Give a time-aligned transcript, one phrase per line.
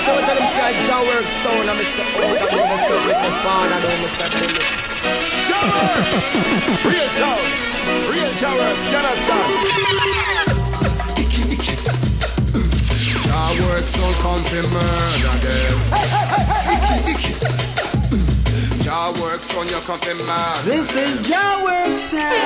[0.00, 2.96] Watch out, tell them say Jah work sound and me say oh, that me say
[3.04, 4.64] me say Father, no me say Billy.
[5.44, 6.08] Jah work,
[6.88, 7.44] real sound,
[8.08, 9.44] real Jah work, Jonathan.
[13.28, 15.76] Jah work sound come to murder them.
[18.80, 20.64] Jah work sound you come to murder.
[20.64, 22.40] This is Jah work sound.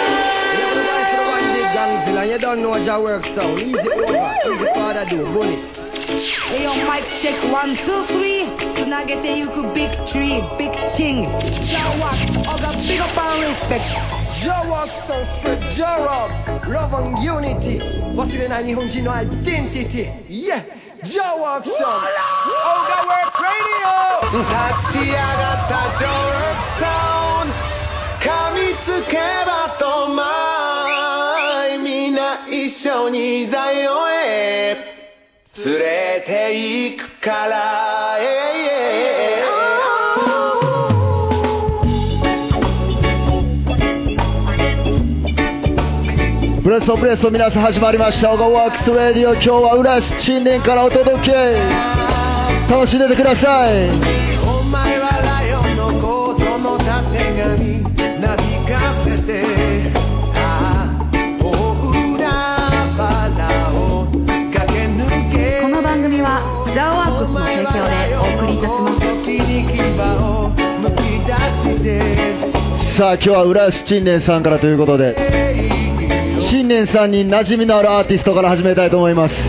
[0.59, 3.61] You know the voice for the one big gangzilla, you don't know Jah work sound.
[3.61, 5.84] Easy over, easy father do, bullets.
[6.14, 8.44] Hey yo, mic check one, two, three.
[8.78, 11.26] Tunagete yuku big tree, big thing.
[11.66, 13.90] Jawax, oga big up and respect.
[14.40, 16.30] Jah work sound spread Jah rock,
[16.68, 17.80] love and unity.
[18.16, 20.08] 忘れない日本人の identity.
[20.30, 20.62] Yeah,
[21.04, 22.06] Jah work sound.
[22.62, 23.90] Oga Works Radio
[24.30, 25.26] 立ち上が
[25.66, 26.86] ったジョークサ
[27.42, 27.54] ウンド
[28.22, 30.22] 噛みつけば止ま
[31.74, 34.13] いみんな一緒にザヨへ
[35.57, 38.19] 連れて行くから。
[38.19, 38.23] え
[46.59, 48.33] いブレスオブレスト皆さん始まりました。
[48.33, 51.33] オガワークスレディオ今日は浦安新年からお届け。
[52.69, 54.34] 楽しんでてください。
[72.95, 75.17] さあ今日は浦安新年さんからということで
[76.39, 79.43] 新年さんに馴染みのあるアーティストから始めたいと思います。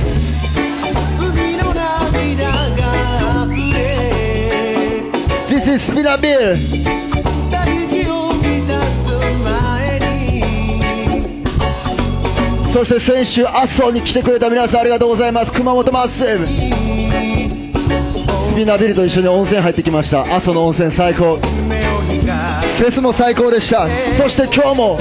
[12.74, 15.54] そして先週阿蘇に来てくれた皆さんありがとうございます。
[15.54, 16.48] 熊本マッセブ。
[18.50, 20.36] スピナビルと一緒に温泉入ってきました。
[20.36, 21.38] 阿蘇の温泉最高。
[22.78, 23.88] フェスも最高でした。
[24.18, 25.00] そして今日も。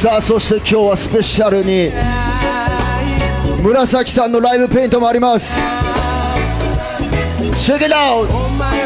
[0.00, 1.90] さあそして今日はスペシャルに
[3.62, 5.58] 紫さんのライブペイントもあります。
[7.58, 8.79] Check it out!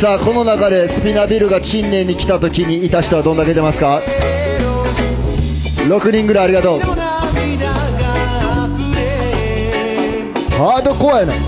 [0.00, 4.02] さあこの中でスピナビルが陳年に来た時にいた人はどんだけ出ますか
[5.88, 6.80] ？6人ぐらいありがとう。
[10.50, 11.32] ハードコアやな。
[11.32, 11.38] え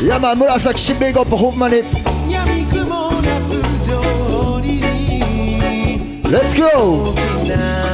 [0.00, 0.04] え。
[0.04, 1.76] いやまあ紫しビッグアップほんまに。
[1.76, 1.82] レ
[6.40, 7.93] ッツゴー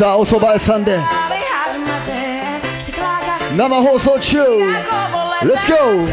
[0.00, 0.98] さあお蕎麦屋さんで。
[3.54, 4.38] 生放送中。
[5.42, 6.06] Let's go!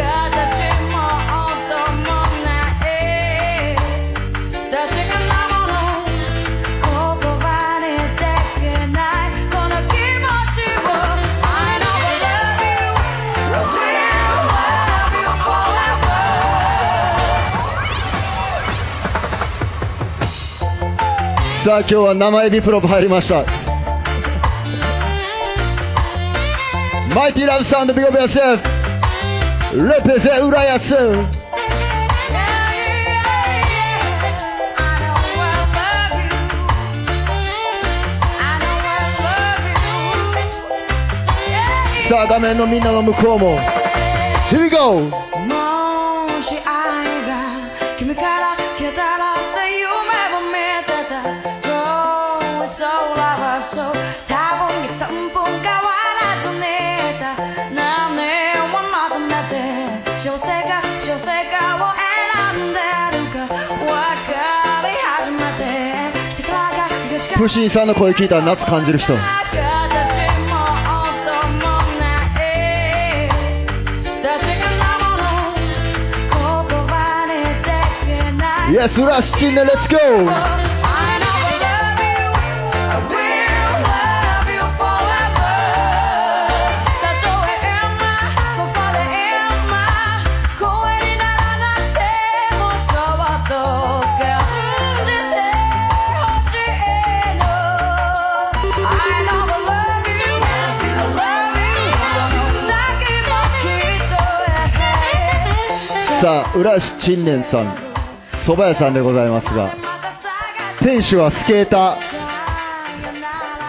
[21.64, 23.57] さあ今日は生エビプロブ入りました。
[27.18, 30.88] マイティラブサウンドビゴビアセフレペゼ浦安
[42.08, 43.58] さあ画面のみんなの向こうも
[44.52, 45.27] Here we go!
[67.48, 69.14] MC さんの声聞いたら夏感じる人。
[69.14, 69.18] イ
[78.76, 80.67] エスラッシュチンネレッツゴー
[106.20, 107.68] さあ浦市陳年さん
[108.46, 109.72] 蕎麦屋さんでございますが
[110.80, 111.98] 店主はスケーター。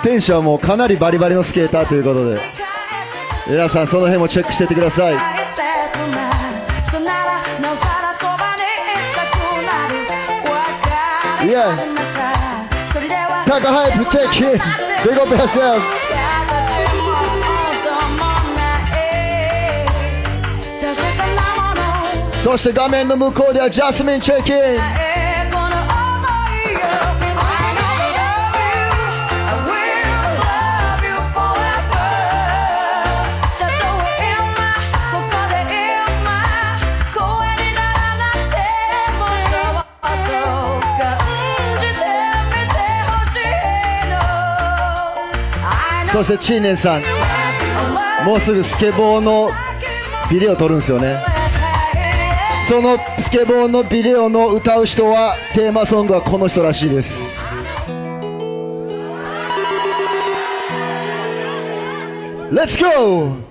[0.03, 2.41] 店主はもうかなりバリバリのスケーターということで
[3.51, 5.17] 皆さんその辺もチェックしてってください。
[5.19, 5.45] さら
[8.15, 9.37] そばにいたく
[9.67, 10.57] なる分
[10.89, 10.97] か
[11.45, 12.33] り始めた
[12.87, 14.47] 一人では高ハイプチェッキン。
[15.05, 16.08] Big up yourself
[22.49, 24.59] そして画面の向こうではジャスミンチェックイン。
[46.11, 47.03] そしてチーネンさん
[48.25, 49.51] もうすぐスケボーの
[50.31, 51.38] ビデオ撮るんですよね。
[52.69, 57.15] そのスケボーのビデオの歌う人はテーマソングはこの人らしいです
[62.53, 63.39] Let's go!「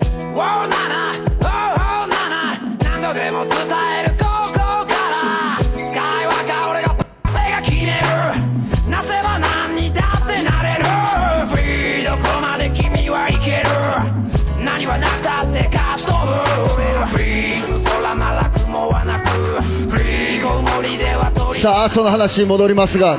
[21.68, 23.18] さあその話に戻りますが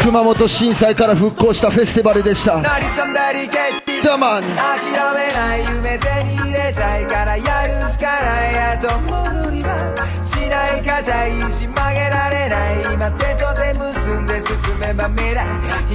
[0.00, 2.62] 熊本震災から復興したフェスティバルでした。
[2.62, 4.42] ダマン。
[4.42, 9.92] 諦めない夢手に入れたいからやるしかないやと戻りは
[10.22, 12.94] しない硬いし曲げられない。
[12.94, 15.44] 今手と手結んで進めば未来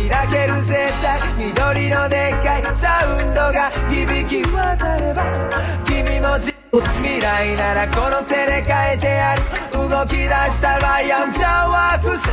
[0.10, 2.64] 開ける絶対緑のでっかい。
[2.76, 5.24] サウンドが響き渡れば
[5.86, 9.65] 君も自未来ならこの手で変えてやる。
[9.76, 12.30] 動き出したライアン・ジャワークス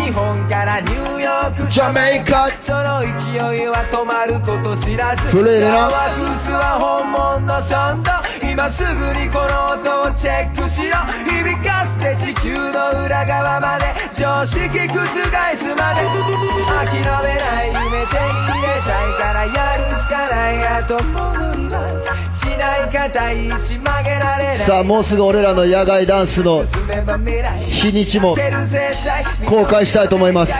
[0.00, 1.70] 日本からニューヨーク。
[1.70, 3.08] ジャメイカその勢
[3.64, 5.22] いは止まること知らず。
[5.28, 8.10] フレーレなワーフースは本物のサウンド。
[8.46, 10.96] 今すぐにこの音をチェックしろ
[11.26, 14.94] 響かせて地球の裏側まで常識覆
[15.56, 16.04] すまで。
[16.74, 20.54] 諦めない夢手に入れたいからやるしかない。
[20.66, 21.12] あと戻
[21.56, 21.76] りは
[22.32, 24.58] しない硬いし曲げられない。
[24.58, 26.64] さあもうすぐ俺らの野外ダンスの
[27.62, 28.36] 日にちも
[29.46, 30.52] 公開したいと思います。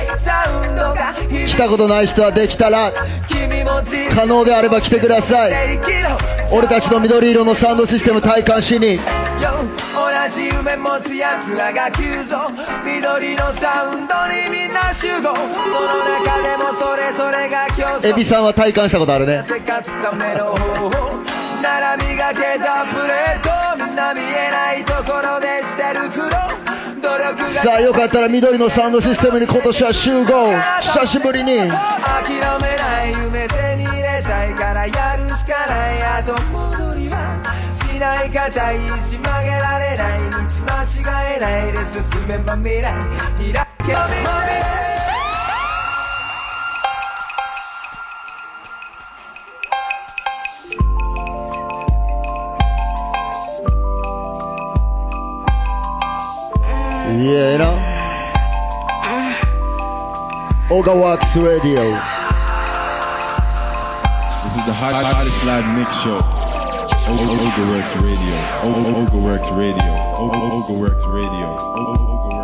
[1.47, 2.93] 来たことない人はできたら
[4.15, 5.53] 可能であれば来てください。
[6.53, 8.99] 俺たちの緑色のサウンドシステム体感しに。
[8.99, 12.49] 同じ夢持つ奴らが急増。
[12.85, 15.21] 緑のサウンドにみんな集合。
[15.21, 18.09] その中でもそれぞれが競争。
[18.09, 19.45] エビさんは体感したことあるね
[21.97, 26.35] 生活ための方法並びがけたプレートみんな見えないところでしてる苦労
[27.01, 30.55] 努力がさあよかったら緑のサウンドシステムに今年は集合。
[30.83, 31.53] 久しぶりに。
[31.53, 36.03] 諦めない夢手に入れたいからやるしかない。
[36.03, 37.41] あと戻りは
[37.73, 38.31] しない。
[38.31, 40.21] 硬いし曲げられない。
[40.31, 41.73] 道間違えない。
[41.73, 43.99] で進めば未来開ける
[57.15, 57.79] Yeah, you know?
[60.69, 61.95] Oga Wax Radio.
[61.95, 62.03] This
[64.51, 66.19] is the hot, hottest live mix show.
[67.07, 67.39] Oga
[67.71, 68.35] Works Radio.
[68.67, 69.95] Oga Works Radio.
[70.19, 70.43] Oga
[70.81, 71.55] Works Radio.
[71.55, 72.35] Oga Works Radio.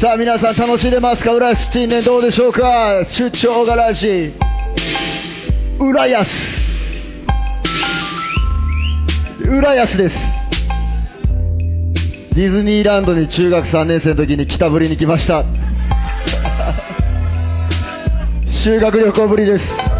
[0.00, 4.34] さあ皆さん楽しんでますか浦安新年どうでしょうか出張ガラジ
[5.78, 6.55] 浦安
[9.38, 11.20] 浦安です。
[12.34, 15.44] ディズニーランドに中学3年生の時に北ぶりに来ました。
[18.48, 19.78] 修学旅行ぶりです。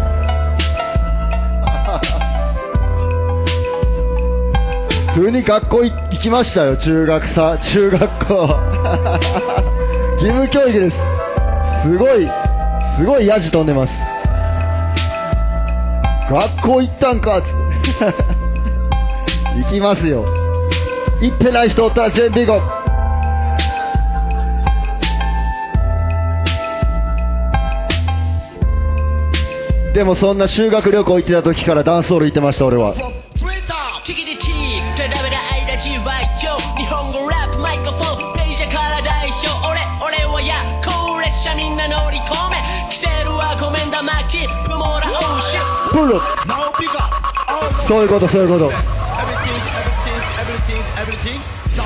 [5.13, 8.59] 普通に学校行きましたよ中学さ 中学校。
[10.19, 10.97] 義務教育です。
[11.83, 12.27] すごい
[12.97, 14.19] すごいヤジ飛んでます。
[16.27, 17.49] 学校行ったんかっつっ
[18.33, 18.46] て。
[19.57, 20.23] 行きますよ。
[21.21, 22.61] 行ってない人おったら全部行こう。
[29.93, 32.93] でもそんな修学旅行行ってた時からダンスホール行ってました俺は。
[47.87, 48.69] そういうことそういうこと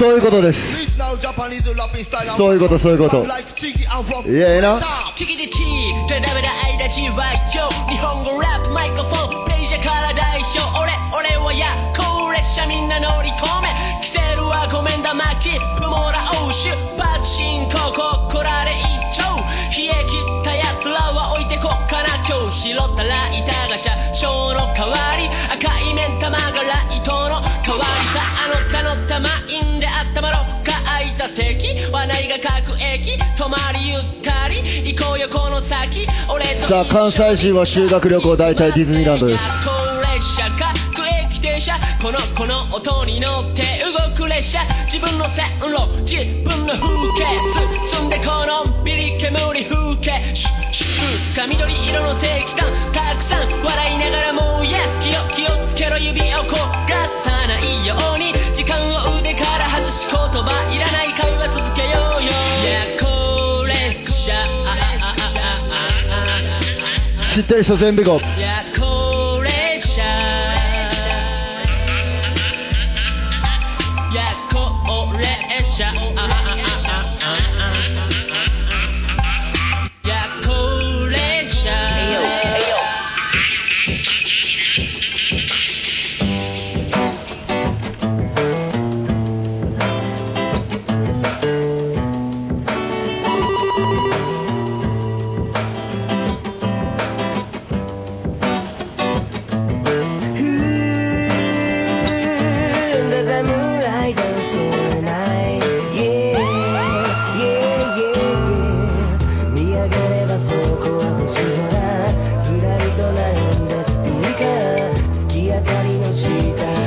[0.01, 0.97] そういうことです。
[0.97, 2.25] Reach now Japanese rapping style.
[2.33, 3.21] そういうことそういうこと。
[3.21, 3.27] い
[4.33, 4.79] やええな
[7.87, 13.69] 日本語ラップマイクロフォンページから代表俺俺はや高列車みんな乗り込め
[14.01, 19.37] キセルはごめんだ巻きプモラオーシュバチ進行らで一丁
[19.77, 29.80] 冷え切った奴らは置いてこっから今日拾ったライターが車掌の代わり赤い目ん玉がライトの代わりさあの他のたまい
[30.11, 30.61] んで温まろう
[31.01, 34.61] いた席はないが各駅止まりゆったり
[34.93, 36.05] 行こうよこの先。
[36.29, 39.39] 俺とさあ関西人は修学旅行大体ディズニーランドです。
[39.65, 39.71] 高
[40.13, 40.43] 列車
[40.93, 44.59] 各駅停車このこの音に乗って動く列車。
[44.85, 46.85] 自分の線路自分の風
[47.17, 47.25] 景。
[47.83, 49.33] 進んでこのビリ煙
[49.65, 50.35] 風景。
[50.35, 53.49] シュッシ緑色の石炭たくさん。
[53.63, 55.97] 笑いながらもう Yes 気を気をつけろ。
[55.97, 58.33] 指を焦がさないように
[59.91, 62.31] し言葉いらない会話続けようよ。
[62.63, 64.33] Yeah 高列車
[67.35, 68.90] 知ってる人全部行こう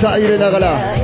[0.04, 0.94] さあ揺れながら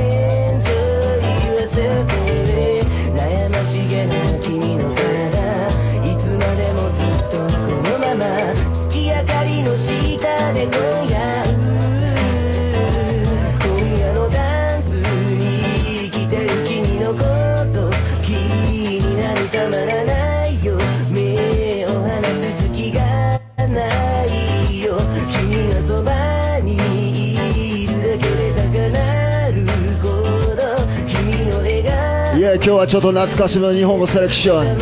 [32.63, 34.77] 今日はちょっと懐かしの日本語セレクション。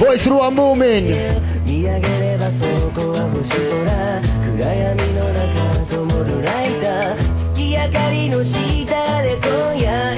[0.00, 1.12] ボイスロワンムーミン。
[1.66, 7.20] 見上げればそこは星空暗闇の中灯るライター。
[7.36, 10.16] 月明かりの下で今夜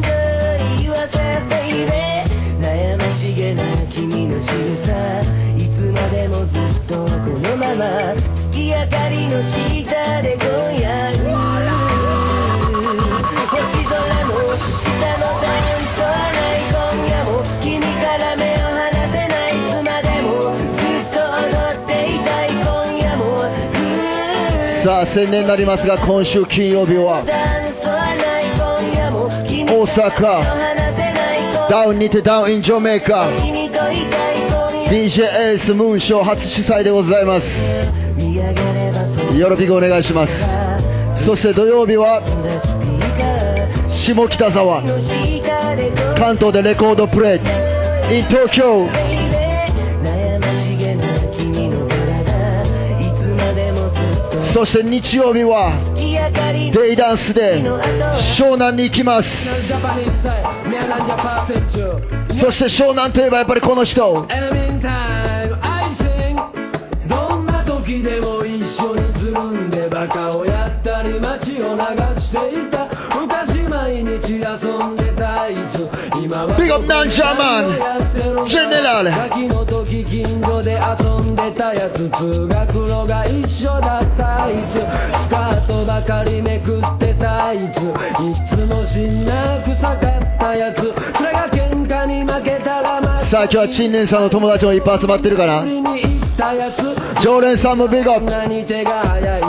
[0.00, 1.92] Enjoy yourself baby
[2.64, 4.48] 悩ましげな君の仕
[4.80, 4.96] 草。
[5.58, 7.04] いつまでもずっとこ
[7.36, 7.84] のまま。
[8.34, 10.48] 月明かりの下で今
[10.80, 11.57] 夜。
[24.82, 27.22] さあ宣伝になりますが今週金曜日は
[29.68, 30.68] 大阪
[31.68, 33.68] ダウンにてダウンインジョメーカー
[34.88, 37.58] DJ エースムーンショー初主催でございます。
[39.38, 40.32] よろぴくお願いします。
[41.14, 42.22] そして土曜日は
[44.14, 44.82] 下北沢。
[46.16, 47.40] 関東でレコードプレイ。
[48.10, 48.88] In 東京
[54.52, 55.72] そして日曜日は
[56.72, 57.60] デイダンスで
[58.16, 59.46] 湘南に行きます。
[62.40, 64.26] そして湘南といえばやっぱりこの人。
[67.06, 71.82] どんな時でも一緒につるんでバカをやったり街を流
[72.18, 72.88] していた。
[73.68, 74.40] 毎日遊
[74.86, 75.88] んでたあいつ
[76.22, 77.66] 今は Big up Nanja man
[78.46, 79.04] General
[80.62, 84.80] で遊んでたやつ通学路が一緒だったあいつ。
[85.18, 87.82] スカートばかりめくってたあいつ。
[87.82, 89.98] いつもしんな臭かっ
[90.38, 90.92] たやつ。
[91.16, 95.64] それが喧嘩に負けたらまさあ今日は陳年さんの友達もいっぱい集まってるかな？
[97.20, 98.32] 常連さんもビッグアップ。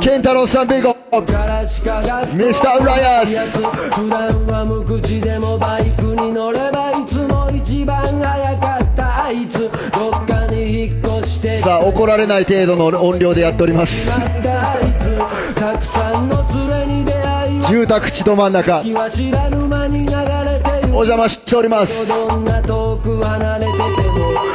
[0.01, 3.57] 健太郎さんビッグアップミスター浦安やつ
[3.95, 9.71] 普段は無口でもバイクに乗ればいつも一番早かったあいつ。
[9.91, 11.61] どっかに引っ越して。
[11.61, 14.07] さあ怒られない程度の音量でやっております。
[15.55, 18.81] たくさんの連れに出会い住宅地ど真ん中。
[18.81, 18.85] お
[21.05, 22.07] 邪魔しております。
[22.07, 24.49] どんな遠く離れてても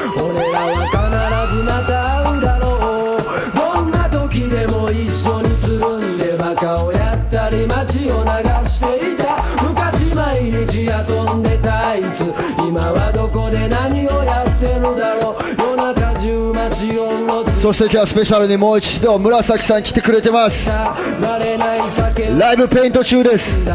[6.65, 8.31] んでバカをやったり街を流
[8.67, 9.37] していた。
[9.63, 10.91] 昔毎日遊
[11.35, 12.33] んでたあいつ。
[12.67, 15.45] 今はどこで何をやってるだろう。
[15.59, 20.69] 夜中中街をうろつそして今日はスペシャルにもう一度紫さん来てくれてます。
[20.69, 23.65] ライブペイント中です。
[23.65, 23.71] こ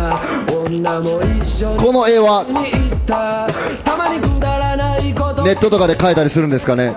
[1.94, 2.46] の絵は
[5.44, 6.96] ネットとかで描いたりするんですかね。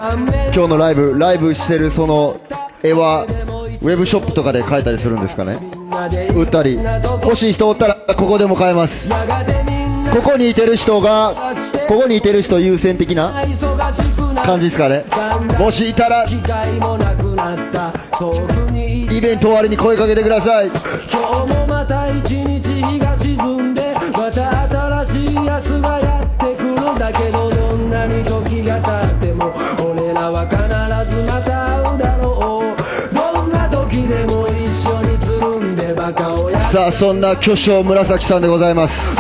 [0.55, 2.41] 今日のライブライブしてるその
[2.83, 3.27] 絵は
[3.83, 5.82] ウェブショップとかで描いたりするんですかね
[6.35, 6.79] 売ったり
[7.23, 9.07] 欲しい人おったらここでも買えます。
[9.09, 9.15] こ
[10.21, 11.55] こにいてる人が
[11.89, 13.33] ここにいてる人優先的な
[14.45, 15.05] 感じですかね。
[15.59, 16.27] もしいたらイ
[19.21, 20.71] ベント終わりに声かけてください。
[36.73, 39.15] さあそんな巨匠紫さんでございます。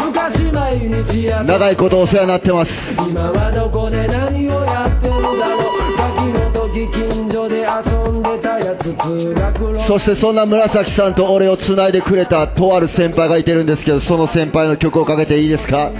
[1.46, 2.94] 長いことお世話になってます。
[3.06, 5.96] 今はどこで何をやってるだろう。
[5.98, 9.84] ガキの時近所で遊んでたやつ通学路。
[9.86, 15.90] そしてそんな紫さんと俺をつないでくれたとある先輩がいてるんですけどその先輩の曲をかけていいですか？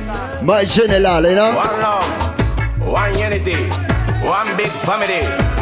[0.43, 3.53] マイジェネラレナ One love, one unity,
[4.25, 5.62] one big family.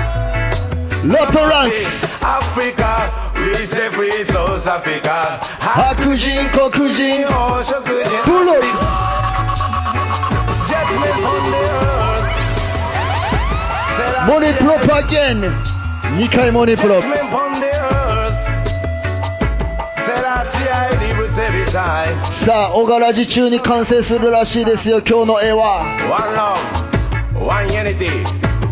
[1.03, 1.77] ロトランク
[5.59, 7.27] 白人黒人
[8.27, 8.63] ブロイ
[14.29, 15.41] モニプロパーゲン
[16.19, 17.01] 2回モニプロ
[22.45, 25.97] さあ小柄寺中に完成するらしいですよ今日の絵は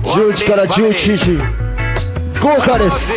[0.04, 1.67] 10時から11時。
[2.40, 3.12] 豪華です。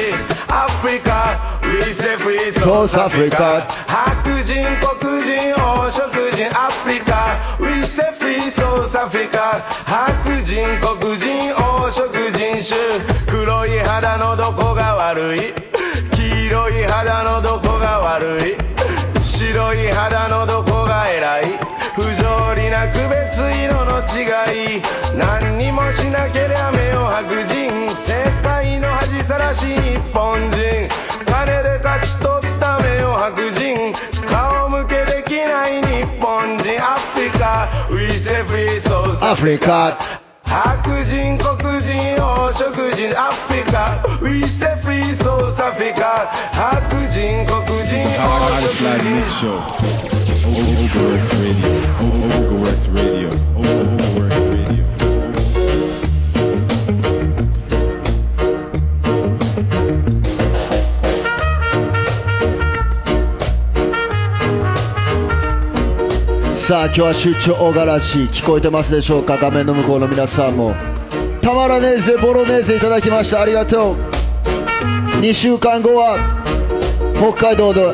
[0.48, 3.62] アフリカ We say free South South Africa.
[3.62, 9.62] Africa 白人黒人黄色人アフリカ We say free South Africa.
[9.86, 12.78] 白人黒人黄色人種
[13.28, 15.54] 黒い肌のどこが悪い
[16.12, 18.56] 黄色い肌のどこが悪い
[19.24, 21.44] 白い肌のどこが偉い
[21.96, 24.82] 不条理な区別色の違い
[25.18, 28.90] 何にもしなけりゃ目を白人世界の恥
[29.32, 30.89] 日本人
[31.26, 33.94] 金で勝ち取った目を白人
[34.28, 39.98] 顔向けできない日本人アフリカ We say free so アフリカ
[40.44, 44.04] 白人黒人黄食人アフリカ。
[44.22, 48.60] We say free so アフリカ白人黒人黄
[53.00, 53.40] 色人。
[66.72, 69.36] さあ今日は出張大柄し聞こえてますでしょうか？
[69.36, 70.74] 画面の向こうの皆さんも。
[71.42, 73.42] たまらねえぜボロネーゼいただきました。
[73.42, 73.96] ありがとう。
[75.20, 76.18] 2週間後は
[77.18, 77.92] 北海道で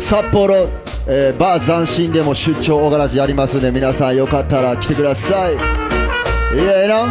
[0.00, 0.70] 札幌、
[1.06, 5.52] えーバー斬新でも出張大柄しやりますんで皆さんよかったら来てください。
[5.52, 5.58] いい
[6.60, 7.04] えな。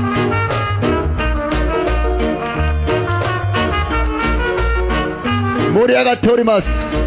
[5.76, 7.07] 盛り上がっております。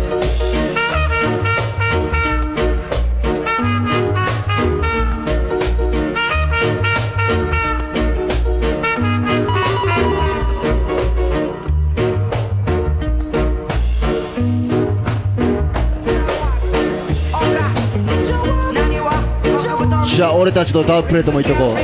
[20.52, 21.76] たちとダウプレートもいっとこう。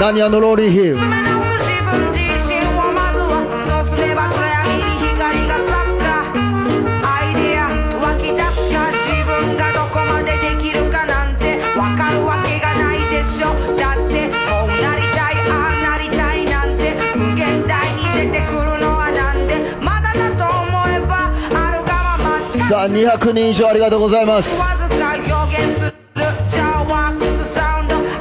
[0.00, 1.29] 何あのローリーヒル？
[22.80, 24.48] さあ200人以上ありがとうございます。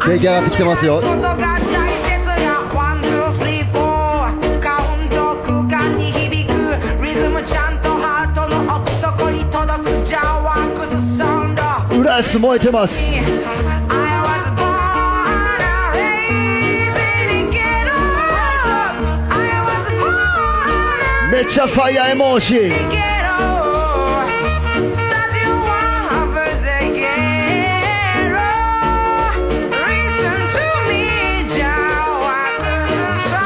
[0.06, 0.96] 出来上がってきてますよ。
[0.96, 2.12] ことが大切
[2.44, 6.52] やワンツースリーフォーカウント空間に響く
[7.02, 11.64] リズムちゃんとハートの奥底に届くじゃあワークスサウンド
[11.98, 13.02] 浦安燃えてます。
[13.02, 17.00] I was born and raised
[17.32, 17.96] in ghetto
[19.30, 23.09] I was born and めっちゃファイヤーエモーシー。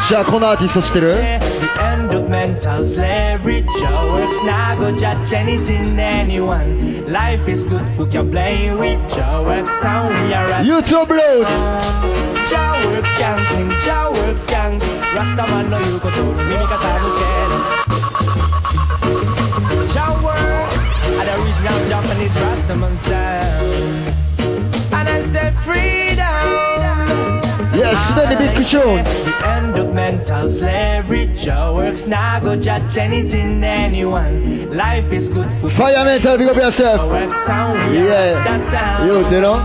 [0.09, 3.63] じゃあこのアーティスト知ってる The end of mental slavery.
[3.79, 7.05] Joe works now, go judge anything, anyone.
[7.13, 10.73] Life is good, who can play with Joe works sound, we are Rasta.
[10.73, 11.47] YouTube ブルー
[12.49, 14.81] Joe works skanking, Joe works skank.
[15.15, 16.79] Rastaman の言うことに耳傾
[17.19, 17.59] ける。
[19.93, 20.85] Joe works,
[21.21, 24.15] an original Japanese Rastaman sound.
[24.95, 27.02] And I said freedom.
[27.74, 29.10] いやすでにビッグショー The
[29.48, 31.34] end of mental slavery.
[31.34, 34.70] Joe works now, go judge anything, anyone.
[34.76, 39.08] Life is good for ファイヤーメンタルビゴビアセル Joe works sound, we イ are エ Rasta ー sound.
[39.08, 39.56] 言うてろ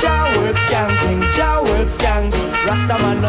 [0.00, 0.08] Joe
[0.40, 2.32] works skanking, Joe works skank.
[2.66, 3.20] ラスタマン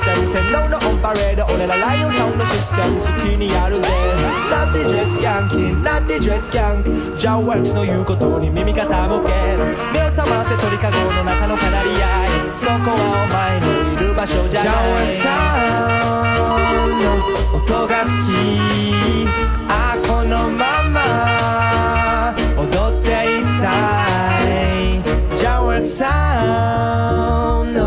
[0.00, 1.44] ビロンシステム、洗脳のオンパレード。
[1.52, 3.88] 俺らライオンサウンドシステム好きにやるぜ。
[4.50, 6.90] ナッティジェッツキャンキン、ナッティジェッツキャンク。
[7.18, 8.86] Joe works の言うことに耳傾け
[9.56, 9.76] る。
[9.92, 12.56] 目を覚ませ鳥かごの中のカナリアイ。
[12.56, 14.72] そこはお前のいる場所じゃない。
[14.72, 15.28] Joe works サ
[16.84, 18.28] ウンド音が好き。
[19.68, 22.64] あ、このまま踊
[22.98, 23.08] って
[23.40, 23.68] いた
[24.48, 24.50] い。
[25.36, 26.04] ジャワークサ
[27.62, 27.79] ウンド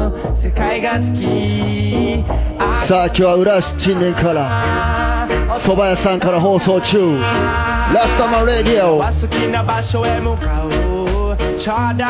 [0.44, 2.26] 世界が好き。
[2.60, 5.26] あさあ今日は浦安新年から
[5.60, 7.18] 蕎麦屋さんから放送中。
[7.18, 8.98] ラスタマンレディオ。
[8.98, 10.70] は好きな場所へ向かう。
[11.58, 12.10] チャーダ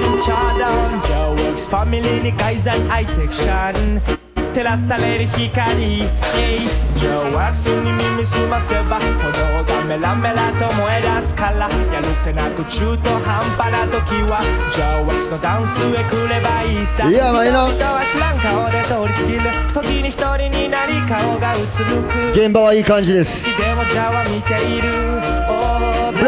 [0.00, 1.68] ウンチャーダウンジャーワークス。
[1.68, 4.27] ファミリーに改ざんアイテクション
[4.58, 6.02] 照らされる光。
[6.96, 11.70] ジョーワークスに耳すませば炎がメラメラと燃え出すから。
[11.94, 14.42] やるせなく中途半端な時は
[14.74, 17.08] ジョーワークスのダンスへ来ればいいさ。
[17.08, 17.68] いやまあいいな。
[17.68, 23.46] 人々は知らん顔で通り過ぎる時に一人になり顔がうつむく現場はいい感じです。
[23.56, 24.90] でもジャは見ている。
[25.48, 26.18] Oh, ブ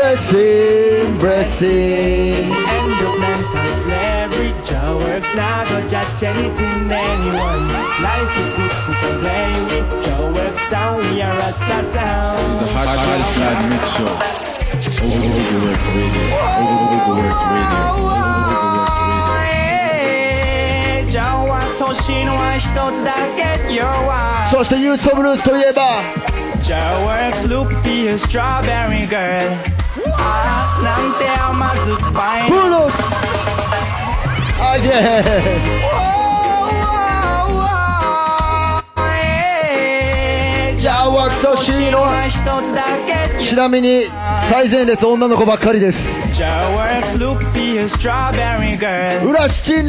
[4.98, 7.64] レッシングブレッシング End of mental slavery Joe works now Go judge anything anyone
[8.00, 12.40] Life is good who can play with Joe works sound We are Rasta sound
[12.74, 14.12] hot, hottest live mix show.
[14.70, 16.26] Over, overworks radio.
[16.30, 17.80] Over, overworks radio.
[17.80, 18.90] over the work
[24.50, 26.02] そしてユースオブルーツといえば
[26.62, 29.40] Joe works look be a strawberry girl
[30.18, 33.19] あなんて甘酸っぱいブルース
[34.70, 34.80] あイ
[40.76, 44.04] エジャワーク欲しいのは一つだけーイちなみに
[44.48, 45.98] 最前列女の子ばっかりです
[49.40, 49.88] 安新年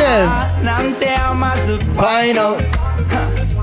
[0.65, 2.57] なんて甘酸っぱいの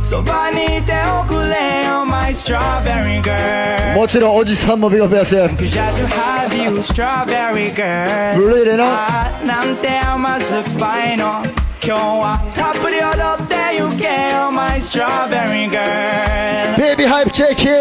[0.07, 11.43] そばにいておくれよ my strawberry girl もちろんおじさんもビゴビアセル Just to have you strawberry girl ブルーレのあなんて甘酸っぱいの
[11.85, 17.71] 今日はたっぷり踊ってゆけよ my strawberry girl ベイビーハイプチェッキー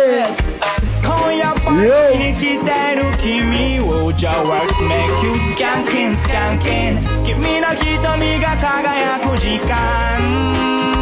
[1.02, 10.95] 今夜パーティーに来てる君を Joe works make you skanking skanking 君の瞳が輝く時間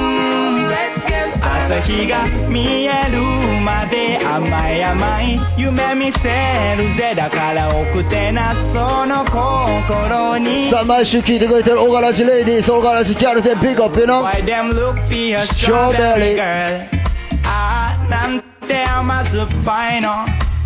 [1.65, 3.19] 朝日が見える
[3.63, 20.09] まで甘い甘い夢見せるぜだから奥手なその心にさあ毎週聞いてくれてるオガラジレイディースオガラジギャルでビッグアップの Why them look be a Strawberry strawberry girl なんて甘酸っぱいの。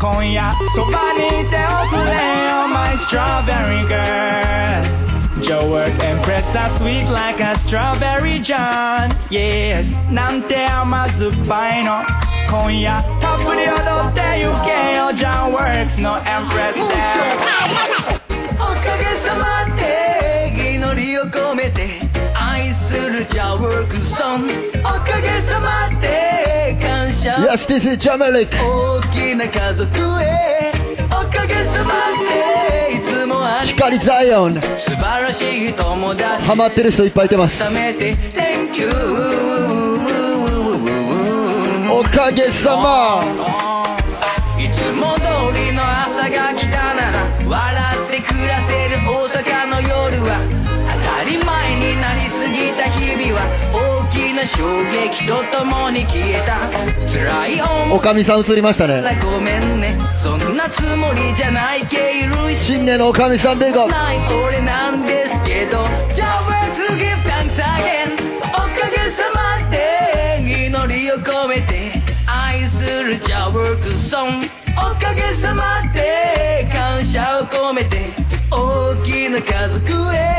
[0.01, 2.12] 今夜そばにいておくれ
[2.49, 4.98] よ My strawberry girl
[5.48, 12.03] Your work and press are sweet like a strawberry John Yes なんて甘酸っぱいの
[12.48, 16.83] 今夜たっぷり踊ってゆけよ John Works の Empress で
[18.55, 22.00] おかげさまで祈りを込めて
[22.35, 24.44] 愛するジャワークソン
[24.81, 28.48] おかげさまで感謝 Yes, this is Jamalik.
[28.62, 29.88] 大きな家族
[30.22, 30.72] へ
[31.07, 32.88] おかげさまでいつもあり
[33.65, 34.54] 光ザイオン。
[34.54, 37.63] 素晴らしい友達ハマってる人いっぱいいてます。
[41.92, 43.68] おかげさま。
[54.60, 56.60] 衝撃とともに消えた。
[57.08, 57.98] 辛い思い。
[57.98, 59.17] おかみさん映りましたね。
[59.24, 59.98] ごめんね。
[60.17, 62.74] そんなつもりじゃないけいるし。
[62.74, 63.88] 新年のおかみさんベゴ。
[63.88, 65.84] ない俺なんですけど。
[66.12, 68.19] Just words give thanks again
[68.50, 71.93] おかげさまで祈りを込めて。
[72.28, 74.45] 愛する Just work song
[74.76, 78.10] おかげさまで感謝を込めて。
[78.52, 80.38] 大きな家族へ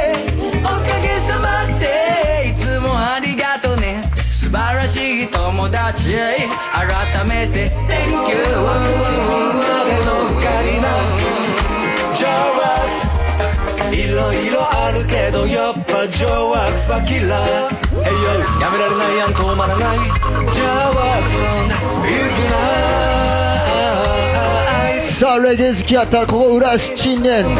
[16.20, 18.28] やっぱジョーワークスはキラー Hey yo
[18.60, 21.34] やめられないやん止まらないジョーワークス
[22.08, 22.80] is nice
[25.20, 27.44] さあ、レゲエ好きやったらここ浦安新年。
[27.44, 27.50] チ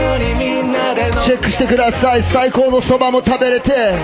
[1.33, 2.23] ェックしてください。
[2.23, 3.99] 最高のそばも食べれて。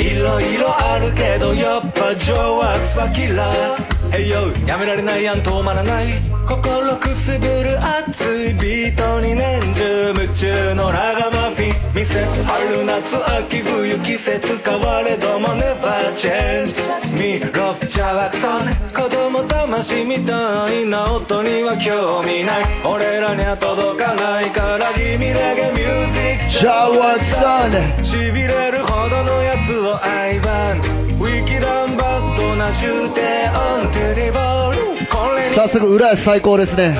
[0.00, 6.22] いろいろあるけどやっぱジョーワークスはキラー Hey yo やめられないやん止まらない。
[6.46, 11.92] 心くすぶる熱いビートに年中夢中のラガマフィン。
[11.92, 16.74] 店春夏秋冬季節変われども Never change.
[17.12, 22.64] 見ろジャワクソン子供魂みたいな音には興味ない。
[22.84, 28.04] 俺らには届かないから君レゲミュージックジャワクソン。
[28.04, 30.78] しびれるほどのやつを愛版。
[31.18, 31.97] ウィキダン
[35.54, 36.96] 早速浦安最高ですね。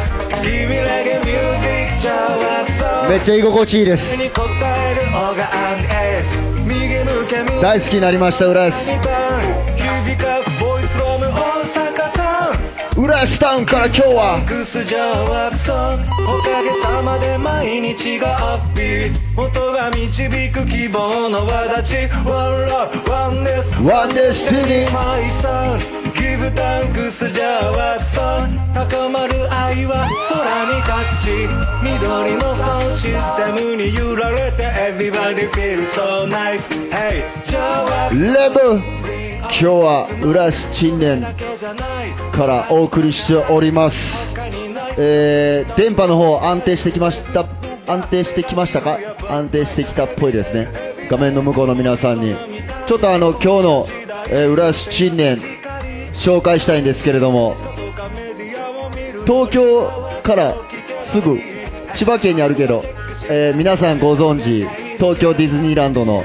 [3.09, 4.17] めっちゃ居心地いいです。
[7.61, 9.28] 大好きになりました、浦安。
[12.99, 19.41] 浦安タウンから今日は、クスジャワクソンおかげさまで毎日がハッピー。
[19.41, 22.09] 音が導く希望の輪立ち。
[22.27, 24.91] ワンラブワンネスワンデスティニー。
[24.91, 25.47] マイソ
[25.79, 28.69] ンギブタンクスジャワクソン。
[28.75, 30.43] 高まる愛は空
[30.75, 31.47] にタッチ
[31.83, 39.18] 緑のサウンシステムに揺られて Everybody feel so nice Hey ジャワクレブ
[39.51, 41.23] 今日は浦安新年
[42.33, 44.35] からお送りしております、
[44.97, 47.45] えー、電波の方安定してきました
[47.87, 48.99] 安定してきましたか？
[49.29, 50.69] 安定してきたっぽいですね。
[51.11, 52.37] 画面の向こうの皆さんに。
[52.87, 53.87] ちょっとあの今日の、
[54.29, 55.41] えー浦安新年
[56.13, 57.55] 紹介したいんですけれども
[59.27, 59.91] 東京
[60.23, 60.55] から
[61.05, 61.39] すぐ
[61.95, 62.83] 千葉県にあるけど、
[63.31, 66.23] えー皆さんご存知東京ディズニーランドの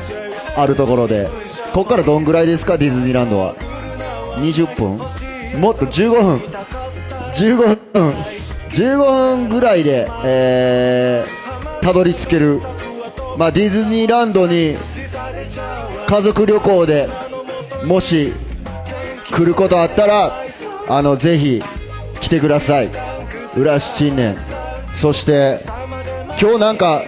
[0.56, 1.28] あるところで。
[1.74, 2.78] ここからどんぐらいですか？
[2.78, 3.56] ディズニーランドは。
[4.38, 4.98] 20分？
[5.60, 6.38] もっと？15分
[7.34, 7.56] ？15
[7.94, 8.12] 分
[8.70, 12.60] ？15分ぐらいで、えー、たどり着ける、
[13.38, 14.76] まあ、ディズニーランドに
[16.08, 17.08] 家族旅行で
[17.86, 18.34] もし
[19.32, 20.34] 来ることあったら
[20.88, 21.62] あのぜひ
[22.22, 22.90] 来てください。
[23.58, 24.36] 浦新年。
[25.00, 25.60] そして
[26.40, 27.02] 今日なんか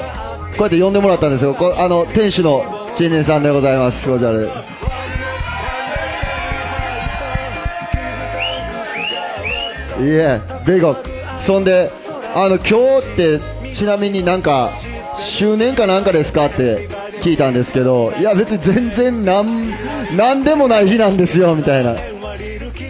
[0.58, 2.64] こうやって呼んでもらったんですよあの店主の
[2.96, 4.10] 新年さんでございます。
[4.10, 4.48] こちらでい
[10.10, 10.96] えベゴ
[11.46, 11.92] そんで
[12.34, 13.40] あの今日って
[13.74, 14.72] ちなみになんか
[15.18, 16.88] 周年かなんかですかって
[17.22, 19.72] 聞いたんですけどいや別に全然なん
[20.16, 21.96] なんでもない日なんですよみたいな。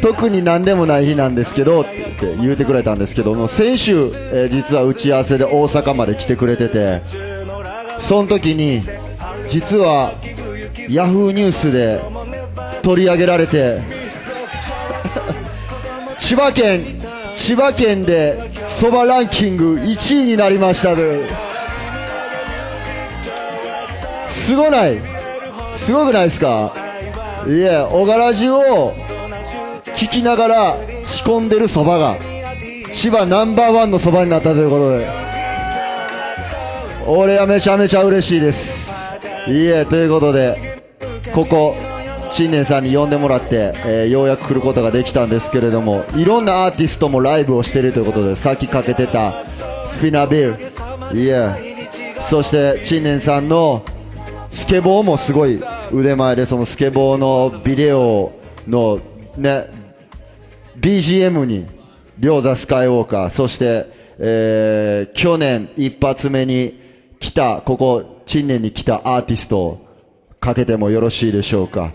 [0.01, 7.01] 特になんでもない日なんですけどって言って言うてくれたんですけども先週、えー実は打ち合わせで大阪まで来てくれてて
[8.01, 8.81] その時に
[9.47, 10.13] 実は
[10.89, 11.99] ヤフーニュースで
[12.81, 13.79] 取り上げられて
[16.17, 16.99] 千葉県
[17.35, 18.37] 千葉県で
[18.79, 21.27] そばランキング1位になりましたで。
[24.29, 25.01] すごない？
[25.75, 26.71] すごくないですか？
[27.47, 28.93] いえ小柄ラジを
[29.97, 32.17] 聞きながら仕込んでるそばが
[32.91, 35.07] 千葉ナンバーワンのそばになったということで。
[37.07, 38.84] 俺はめちゃめちゃ嬉しいです。
[39.47, 40.81] いえということで
[41.33, 41.75] ここ
[42.31, 49.45] 新年さんに呼んでもらって、えーようやく来ることができたんですけれどもいろんなアーティストもライブをしているということでさっきかけてた
[49.87, 50.41] スピナービ
[51.13, 51.75] ルいえ。
[52.29, 53.85] そして新年さんの
[54.49, 55.61] スケボーもすごい
[55.93, 58.31] 腕前でそのスケボーのビデオ
[58.67, 58.99] の
[59.37, 59.69] ね
[60.79, 61.67] BGM に
[62.17, 63.85] 両座スカイウォーカーそして、
[64.17, 66.81] えー去年一発目に
[67.19, 69.87] 来たここ新年に来たアーティストを
[70.39, 71.93] かけてもよろしいでしょうか。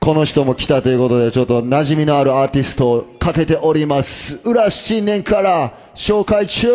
[0.00, 4.40] この人も来たということでちょっと馴染みのあるアーティストをかけております。
[4.44, 6.68] 浦新年から紹介中。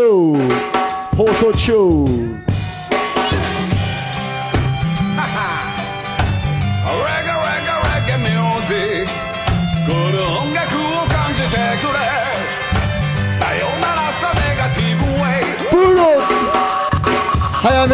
[1.17, 2.54] 放送中。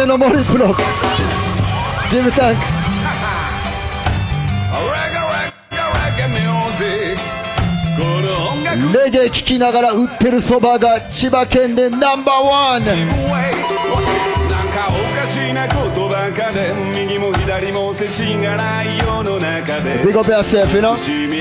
[0.02, 0.74] 早めの森プロ。
[2.10, 2.60] ジムサンク。
[8.98, 12.82] レゲエ聴きながら売ってるそばが千葉県でナンバーワン。
[16.94, 19.38] 右も左も世知がない世の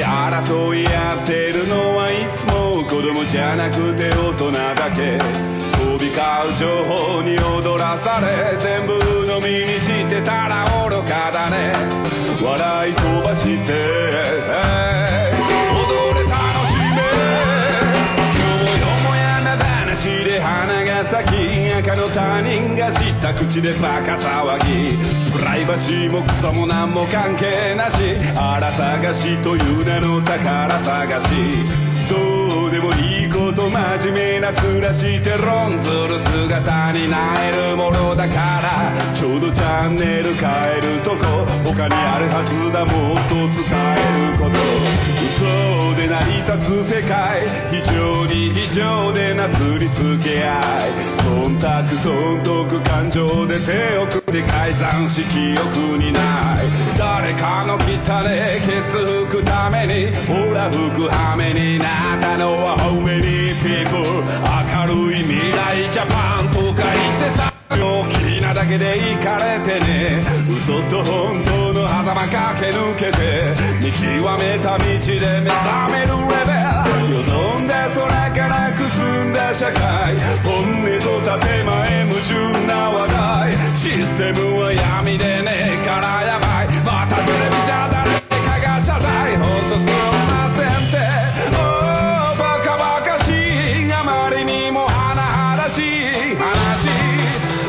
[0.06, 5.17] 争いやってるのはいつも子供じゃなくて大人だけ。
[5.19, 5.51] 飛
[6.02, 8.94] び交う情報に踊らされ全部
[9.30, 11.74] 飲みにしてたら愚かだね。
[12.42, 13.78] 笑い飛ばして踊
[16.18, 16.34] れ楽
[16.66, 17.06] しめ
[18.34, 24.98] 今日よもやま話で花が咲き赤の他人が知った口でバカ騒ぎ。
[25.32, 28.18] プライバシーもクソも何も関係なし。
[28.36, 31.28] 荒探しという名の宝探し。
[32.10, 33.21] どうでもいい
[33.54, 41.18] と真面目な暮らして論ずる姿になえるものだからちょうどチャンネル変えるとこ
[41.66, 44.52] 他にあるはずだもっと伝えること。
[45.42, 51.12] 嘘で成り立つ世界非常に非常でなすりつけ合い。
[51.22, 56.20] 忖度損得感情で手を組んで改ざんし記憶にな
[56.62, 56.92] い。
[56.98, 70.21] 誰かの汚ねケツ拭くためにほら拭く羽目になったのは How many PPV 明るい未来ジャパンとか言ってさ大きなだけで行かれてね。
[70.47, 73.41] 嘘と本当の狭間駆け抜けて。
[73.82, 74.93] 見極めた道で
[75.41, 77.17] 目覚めるレベル。
[77.17, 80.15] よどんで空からくすんだ社会。
[80.43, 83.75] 本音と建前矛盾な話題。
[83.75, 86.67] システムは闇でねえからやばい。
[86.86, 89.36] またテレビじゃ誰かが謝罪。
[89.38, 90.11] ほんとす
[96.36, 96.89] 話。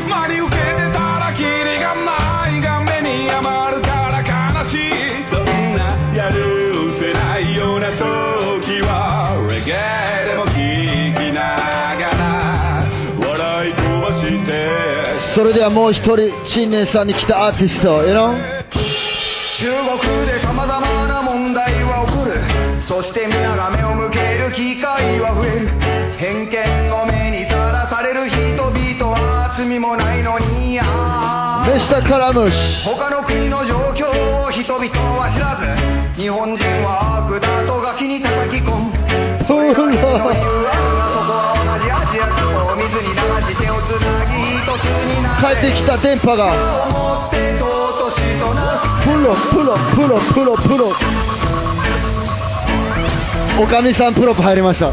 [0.09, 4.21] 真に受けてたらキリがないが目に余るから
[4.59, 4.77] 悲し。
[4.77, 4.91] い
[5.29, 5.45] そん
[5.77, 5.79] な
[6.15, 11.39] やるせないような時はレゲエでも聴きな
[11.99, 12.21] がら
[13.27, 14.51] 笑い飛ばして。
[15.33, 18.35] それではもう一人新年さんに来たアーティスト you know?
[19.55, 22.31] 中国で様々な問題は起こる。
[22.79, 25.72] そして皆が目を向ける機会は増える
[31.65, 34.11] メシタカラムシ他の国の状況
[34.45, 34.83] を人々
[35.15, 35.65] は知らず
[36.21, 38.91] 日本人は悪だとガキに叩き込む。
[39.47, 40.35] それが理由あるが
[41.15, 45.55] そこは同じアジア気候を水に流し手をつなぎ一つになれ。
[45.55, 46.51] 帰ってきた電波が。
[49.03, 50.91] プロプロプロプロプロ。
[53.63, 54.91] おかみさんプロップ入りました。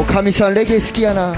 [0.00, 1.34] おかみさんレゲエ好きやな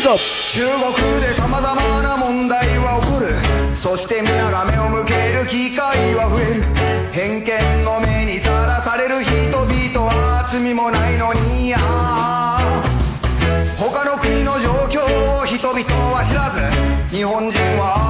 [0.00, 3.76] 中国で様々な問題は起こる。
[3.76, 6.64] そして皆が目を向ける機会は増える。
[7.12, 11.68] 偏見の目にさらされる人々は罪もないのに。
[11.68, 11.78] や
[13.78, 15.04] 他の国の状況
[15.42, 16.62] を人々は知らず。
[17.14, 18.01] 日本人は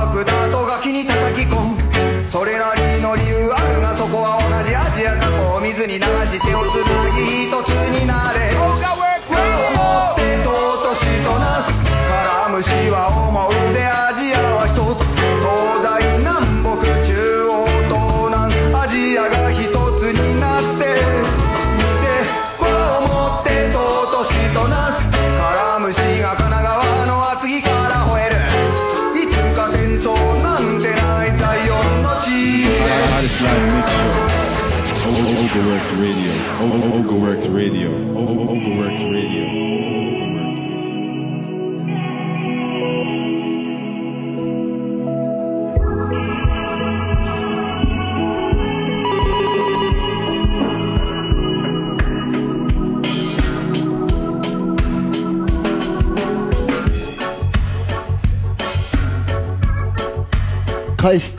[61.02, 61.34] 返す。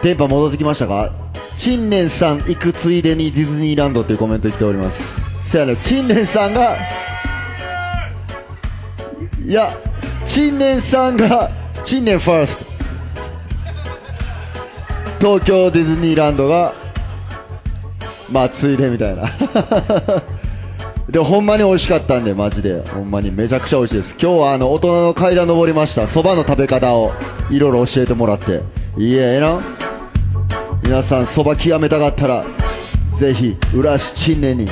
[0.00, 1.12] 電波戻ってきましたか？
[1.58, 5.50] 陳年さん行くついでにディズニーランドっていうコメント来ております。
[5.50, 6.76] せやね陳年さんが
[9.44, 9.68] いや
[10.24, 11.50] 陳年さんが
[11.84, 12.78] 陳年ファース
[15.18, 15.38] ト。
[15.38, 16.72] 東京ディズニーランドが
[18.30, 19.24] まあついでみたいな。
[21.08, 22.82] でほんまに美味しかったんでマジで。
[22.90, 23.30] ほんまに。
[23.30, 24.16] めちゃくちゃ美味しいです。
[24.18, 26.06] 今日はあの大人の階段登りました。
[26.06, 27.10] そばの食べ方を
[27.50, 28.62] いろいろ教えてもらって。
[28.96, 29.60] いいえええな。
[30.82, 32.44] 皆さんそば極めたかったら
[33.18, 34.66] ぜひ浦市陳年に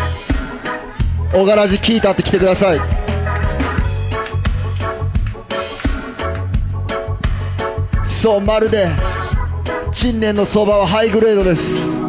[1.33, 2.79] 小柄寺聞いたって来てください。
[8.21, 8.89] そうまるで
[9.93, 12.00] 陳年のそばはハイグレードです。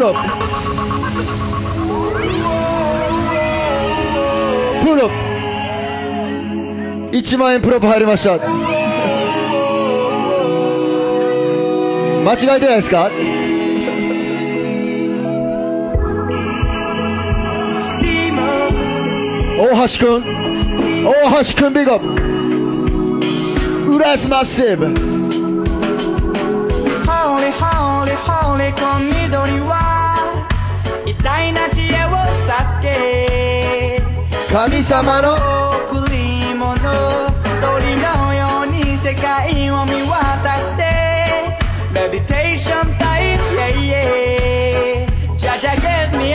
[0.00, 0.28] ロボリ
[4.82, 5.08] プロプロ
[7.12, 8.38] 1万円プロップ入りました
[12.24, 13.10] 間違えてないですか
[19.58, 20.24] 大橋くん
[21.04, 21.08] 大
[21.44, 21.98] 橋くんビッグアッ
[23.86, 29.79] プ浦安マッシブホーリーホーリーホーリーこ緑は
[34.52, 35.34] 神様の
[35.92, 36.74] 贈り物
[37.60, 40.80] 鳥のように世界を見渡して。
[41.92, 43.42] メディテーションタイム
[43.76, 45.06] yeah,
[45.36, 46.34] ジャジャ give に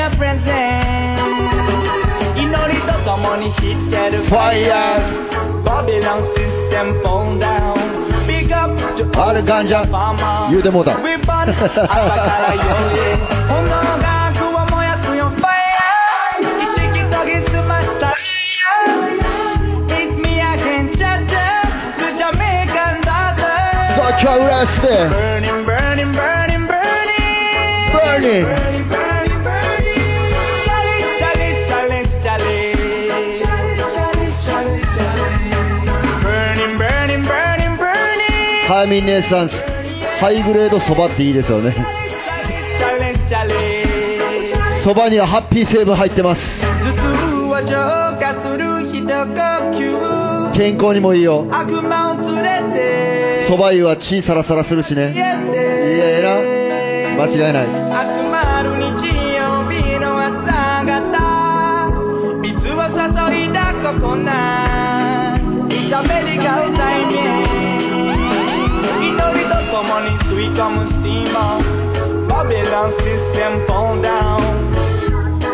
[4.11, 7.77] るファイヤーバビロンシステムフンダウン
[8.27, 9.81] ビッグップとアルガンジャ
[10.51, 10.91] 言うてもうた。
[10.91, 10.99] 朝
[24.19, 24.87] ちゃうらして
[27.95, 28.65] Burning
[38.67, 39.49] はい、姉さん
[40.19, 41.75] ハイグレードそばっていいですよね。
[44.83, 46.61] そばにはハッピー成分入ってます。
[50.55, 51.45] 健康にもいいよ。
[53.47, 55.13] そば湯は血サラサラするしね。
[55.13, 57.65] いやええな間違いない。
[57.65, 57.71] 集
[58.31, 60.91] まる日曜日の朝方
[62.41, 62.89] 水を注
[63.35, 63.53] い。
[63.53, 64.31] だココナ
[65.37, 65.39] ッ
[65.69, 67.45] ツ It's a medical timing
[68.99, 70.43] 祈りとともに吸い。
[70.55, 71.61] 込むスティーマー
[72.27, 74.41] Babylon system fall down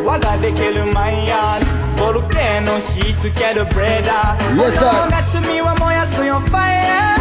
[0.06, 4.90] 輪ができるマイヤーボルケーノ火つけるブレーダー Yes, sir.
[4.90, 7.21] 炎が罪は燃やすよファイヤー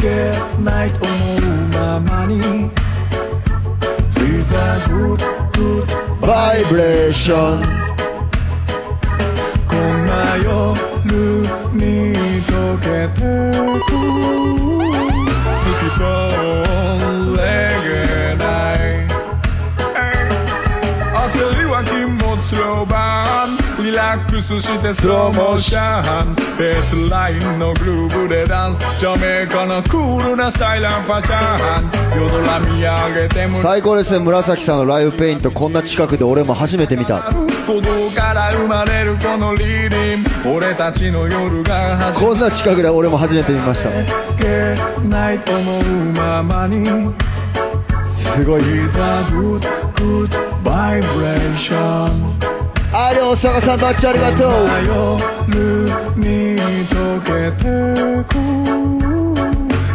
[0.00, 0.32] け
[0.62, 2.40] ないと思うままに。
[4.14, 4.56] Feel the
[4.88, 5.20] good,
[5.52, 5.84] good
[6.20, 7.60] vibration.
[9.68, 10.48] こんな夜
[11.74, 12.14] に
[12.46, 13.90] 溶けてく。
[15.56, 17.19] 突き
[24.00, 26.34] ラックスしてスローモーション。
[26.58, 28.98] ベースラインのグルーブでダンス。
[28.98, 32.18] ジャメイカのクールなスタイルファッション。
[32.18, 34.20] 夜空見上げて胸最高ですね。
[34.20, 37.20] 紫さんのライブペイントこんな近くで俺も初めて見た。
[37.66, 40.56] 鼓動から生まれるこのリーディン。
[40.56, 43.90] 俺たちの夜が始まこんな近くで俺も初めて見ました。
[44.42, 44.74] け
[45.10, 45.84] ないと思う
[46.16, 46.86] ままに。
[48.34, 48.62] すごい。
[48.62, 49.60] Is a good
[49.96, 50.30] good
[50.64, 52.49] vibration
[53.02, 54.50] あれ大阪さんバッチありがとう
[54.84, 55.86] 夜
[56.20, 57.64] に溶けて
[58.28, 58.36] く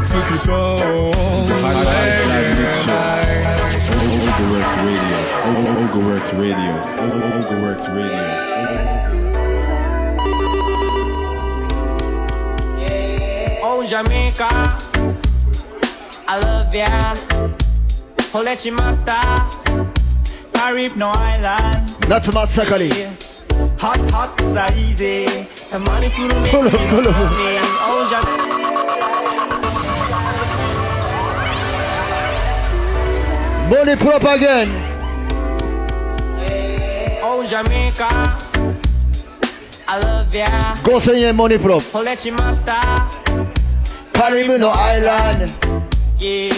[0.03, 0.51] 月と
[13.61, 14.49] Oh, Jamaica
[16.25, 17.13] I love ya
[18.33, 19.64] 惚れちまった
[20.65, 22.91] カリブのアイランド夏真っ盛り
[23.77, 25.27] Hot hot さ easy
[25.69, 26.69] たまに古めくりの
[27.85, 28.65] Oh Jamaica
[33.69, 34.69] モニプロパゲン
[37.21, 38.07] Oh Jamaica.
[39.85, 40.47] I love ya.
[40.83, 43.07] 5000円モニプロ惚れちまった
[44.11, 45.45] カリブのアイランド
[46.17, 46.49] Yeah.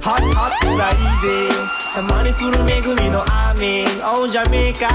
[0.00, 0.88] Hot hot さ
[1.20, 3.84] easy たまに古めぐみの雨。
[4.04, 4.86] Oh Jamaica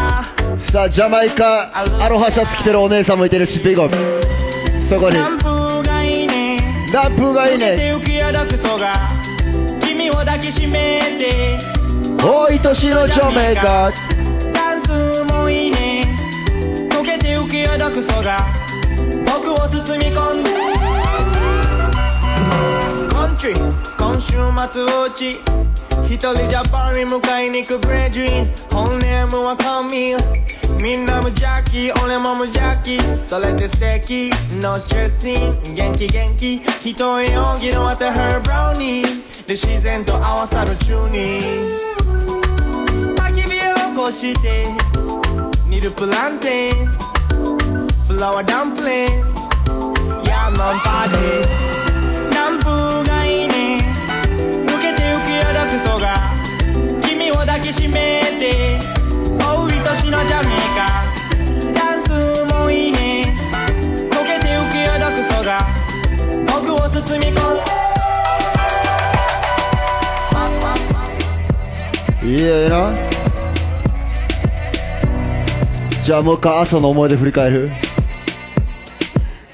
[0.72, 1.70] さあジャマイカ
[2.02, 3.90] アロハシャツ着てるお姉さんもいてるしビゴ。
[4.88, 5.18] そこに。
[5.18, 6.60] 南風がいいね。
[6.88, 7.76] 南風がいいね。
[7.76, 8.94] 手浮きやだくそが。
[9.82, 11.58] 君を抱きしめて。
[12.26, 13.92] おい年のジャマイカ。
[14.54, 16.08] ダンスもいいね。
[16.90, 18.38] 溶けて浮きやだくそが。
[19.26, 20.52] 僕を包み込んで。
[23.14, 24.38] コントリー今週
[24.72, 25.42] 末うち
[26.06, 30.18] 一人じゃパリ迎えに行くブレジン本ネームはカミル
[30.82, 34.32] みんな無邪気俺も無邪気それで素敵
[34.62, 35.74] No stressing.
[35.76, 39.04] 元気元気人へ容疑のあた her brownie.
[39.48, 41.40] で自然と合わさるチューニン
[42.28, 44.66] グ焚き火を起こして
[45.68, 46.88] 煮るプランテン
[48.08, 49.08] フラワーダンプリン
[50.26, 51.73] ヤーマンパーティー
[76.04, 77.70] じゃあもう一回朝の思い出振り返る？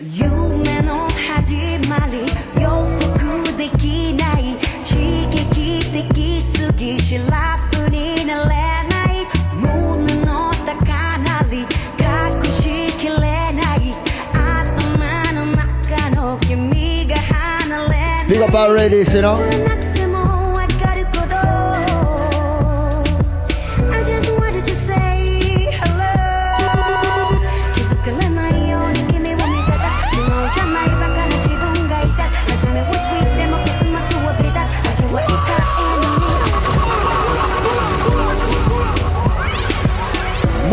[0.02, 1.54] 夢の始
[1.88, 2.26] まり
[2.60, 4.98] 予測できない刺
[5.30, 8.56] 激的すぎシラフになれ
[8.90, 9.28] ない
[9.58, 13.14] 胸の高鳴り隠しきれ
[13.54, 13.94] ない
[14.34, 18.28] 頭の中の君が離れない。
[18.28, 19.89] ビッグアップ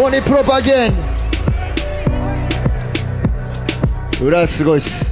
[0.09, 0.93] いのにプロパゲン
[4.23, 5.05] 裏すごいっす。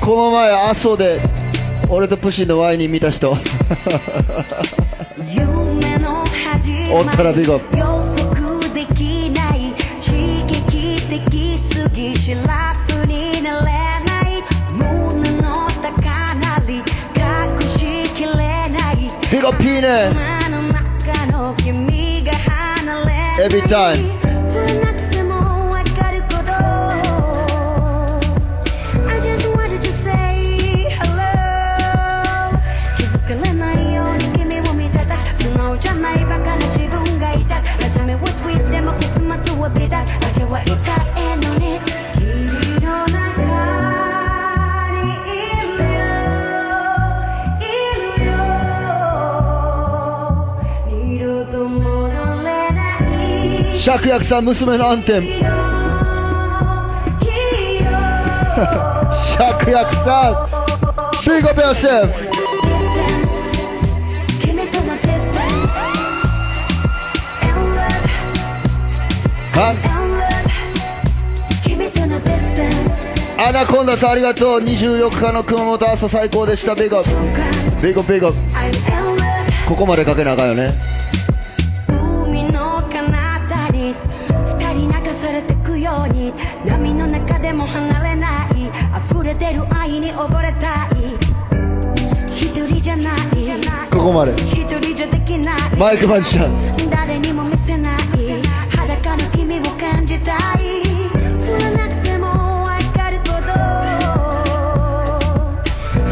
[0.00, 1.20] この前阿蘇で
[1.88, 3.30] 俺とプシンのワインに見た人。
[6.92, 7.60] おったらビゴ
[19.50, 20.12] 피는
[23.42, 24.21] every time.
[53.82, 55.42] 芍薬さん娘のアンテム芍
[59.72, 60.52] 薬さん。
[61.26, 62.08] ビッグアップ yourself
[64.40, 65.74] 君との distance
[67.42, 67.82] and love
[69.56, 69.82] は？and
[70.16, 70.46] love
[71.64, 74.60] 君との distance アナコンダさんありがとう。
[74.60, 76.76] 24日の熊本朝最高でした。
[76.76, 77.10] ビッグアップ
[77.84, 78.74] ビッグアップビッグアップ I'm in
[79.16, 80.91] love ここまでかけなあかんよね。
[94.02, 94.34] ここまで。
[95.78, 96.90] マイクマジシャン。
[96.90, 97.94] 誰にも見せない
[98.76, 100.82] 裸の君を感じたい。
[101.40, 103.52] 振らなくても分かるほど。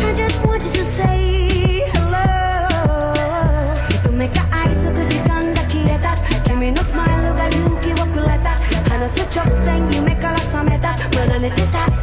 [0.07, 2.17] I just want you to say hello
[4.13, 4.35] 目が
[4.73, 6.15] す時間が切れた。
[6.49, 8.57] 君のスマイルが勇気をくれた。
[8.89, 10.95] 話す直前夢から覚めた。
[11.19, 12.00] まだ寝てた。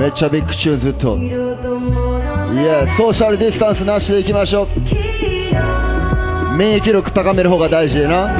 [0.00, 1.18] めっちゃビッグチューンずっと。
[1.18, 1.26] い
[2.64, 4.68] やソーシャルディスタンスなしでいきましょう。
[6.56, 8.39] 免疫力高める方が大事でな。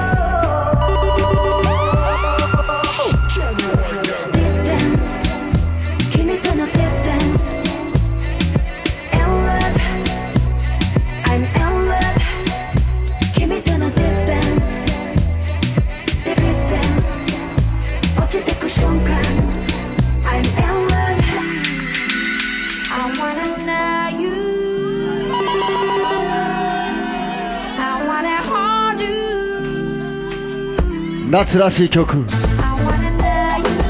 [31.30, 33.80] 夏らしい曲 I wanna know you.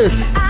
[0.00, 0.47] I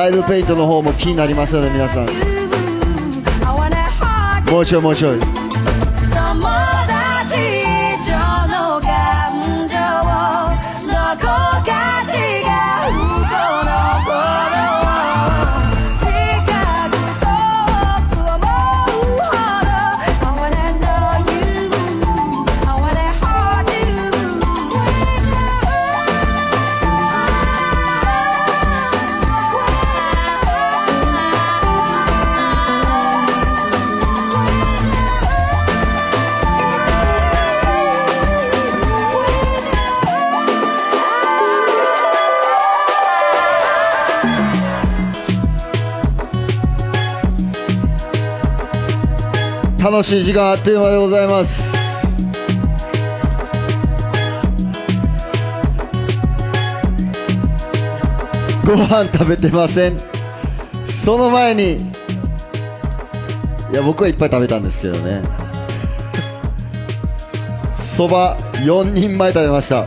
[0.00, 2.06] ライブペイントの方も気になりますので皆さん。
[4.50, 5.39] もうちょいもうちょい
[49.90, 51.72] 楽しい時間あっという間でございます。
[58.64, 59.96] ご飯食べてません。
[61.04, 61.80] その前にい
[63.72, 65.22] や僕はいっぱい食べたんですけどね。
[67.96, 69.86] そば4人前食べました。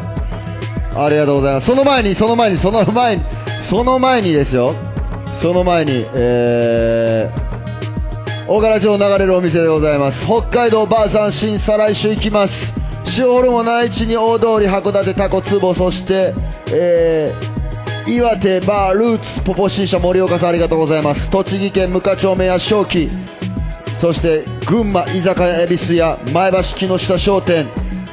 [1.01, 1.67] ありがとうございます。
[1.67, 3.23] その前にその前にその前に
[3.69, 4.75] その前にですよ。
[5.41, 7.42] その前にえー、
[8.45, 10.25] 大柄町を流れるお店でございます。
[10.25, 12.73] 北海道ばあさん新再来週行きます。
[13.17, 16.33] 塩ホルモン内地に大通り函館タコ壺そして
[16.67, 21.29] えー、岩手バールーツポポシーシャ盛岡さんありがとうございます。
[21.29, 23.09] 栃木県無課町目や正気。
[24.01, 27.65] そして群馬居酒屋恵比寿屋前橋木下商店。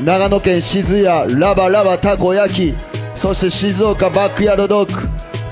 [0.05, 2.75] 長野県静谷ラバラバたこ焼き。
[3.17, 5.09] そして静岡バックヤードドッグ。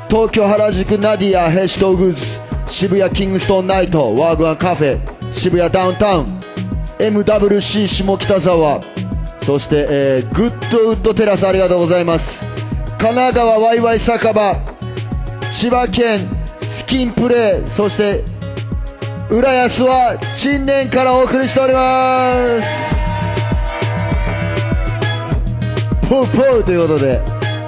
[0.08, 2.37] 東京原宿ナディアヘシトグッズ。
[2.68, 6.24] 渋谷キングストンナイトワーグワンカフェ渋谷ダウンタウン
[6.98, 8.80] MWC 下北沢
[9.44, 12.44] そして、えーグッドウッドテラスありがとうございます。
[12.98, 14.54] 神奈川ワイワイ酒場
[15.50, 16.28] 千葉県
[16.60, 18.22] スキンプレーそして
[19.30, 22.68] 浦安は陳年からお送りしております。
[26.08, 27.22] ポウポウということで、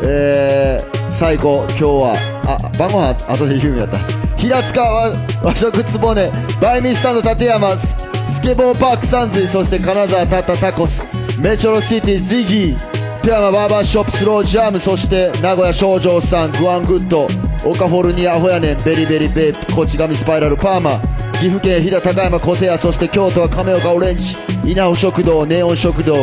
[0.04, 1.64] えー、最高。
[1.68, 4.19] 今日はあ晩ご飯後で言うんやった。
[4.40, 5.10] 平塚和
[5.42, 6.32] 和食つぼね
[6.62, 12.78] バイミスタンド立山スケボーパークサンズそして金沢タタタコスメチョロシティズイギー
[13.20, 17.24] 富山バーバーショップスロージャムそして名古屋少女さんグワングッド
[17.66, 20.98] オカフォルニアアホやねんベリベリベイプこちがみスパイラルパーマ
[21.32, 24.34] 岐阜県飛騨高山小手屋そして京都は亀岡オレンジ
[24.64, 26.14] 稲穂食堂ネオン食堂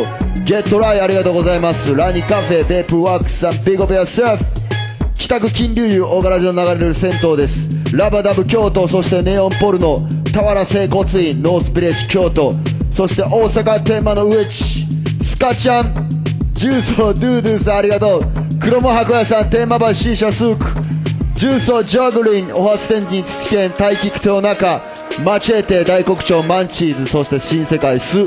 [0.44, 1.94] ゲットライありがとうございます。
[1.94, 4.46] ラニカフェベープワークスさんビッグオペアサーフ
[5.20, 7.77] 北区金龍湯大柄寺の流れる銭湯です。
[7.94, 9.98] ラバダブ京都そしてネオンポルノ
[10.34, 12.52] 俵整骨院ノースビレッジ京都
[12.92, 14.86] そして大阪天満の上地
[15.24, 15.94] スカちゃん
[16.54, 18.22] ジュースをドゥードゥーさんありがとう
[18.60, 20.66] 黒も箱屋さん天満橋 C 社スーク。
[21.36, 24.82] ジュースをジャグリンオハス天神土県大菊町中
[25.24, 28.26] マチェーテ大黒町マンチーズそして新世界ス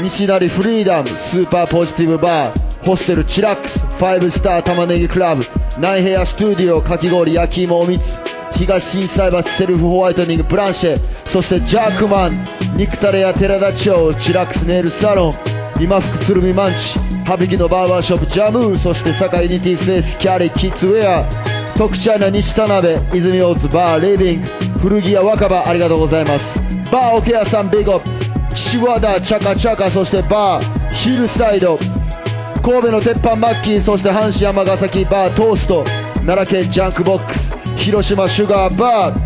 [0.00, 5.42] 西成フリーダムスーパーポジティブバーホステルチラックスファイブスター玉ねぎクラブ
[5.80, 8.31] ナイヘアスタジオかき氷焼き芋おみつ。
[8.52, 10.96] 東心斎橋セルフホワイトニングブランシェ
[11.28, 12.32] そしてジャークマン
[12.76, 15.32] 肉タレや寺田町チラックスネイルサロン
[15.80, 24.48] 今福鶴見マンチ羽引きのバーバーショップジャムーそして坂ユニティフェイスキャリーキッズウェア特茶な西田辺泉大津バーリビング
[24.78, 26.60] 古着屋若葉ありがとうございます。
[26.92, 31.78] バーオケアさんビッグアップ岸和田チャカチャカそしてバーヒルサイド
[32.62, 35.84] 神戸の鉄板マッキーそして阪神山ヶ崎バートースト
[36.26, 39.20] 奈良県ジャンクボックス広島シュガーバー、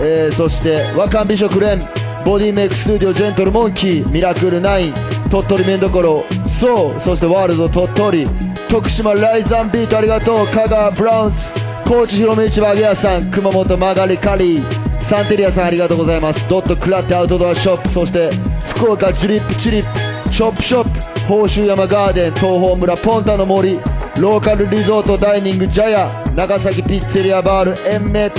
[0.00, 1.78] えーそして若美食連。
[2.24, 6.24] ボディメイクスタジオジェントルモンキーミラクル9鳥取麺どころ。
[6.60, 7.00] そう。
[7.00, 8.24] そしてワールド鳥取。
[8.68, 9.98] 徳島ライザンビート。
[9.98, 10.46] ありがとう。
[10.46, 11.36] 香川ブラウンズ。
[11.84, 13.30] 高知広め市場揚げ屋さん。
[13.30, 16.48] 熊本曲がりカリーサンテリアさんありがとうございます。
[16.48, 17.88] ドットクラッテアウトドアショップ。
[17.88, 18.30] そして
[18.76, 20.32] 福岡ジュリップチリップ。
[20.32, 21.00] ショップショップ。
[21.22, 22.34] 宝州山ガーデン。
[22.34, 23.80] 東峰村ポンタの森。
[24.18, 26.21] ローカルリゾートダイニングジャヤ。
[26.34, 28.32] 長崎ピッツェリアバールエンメ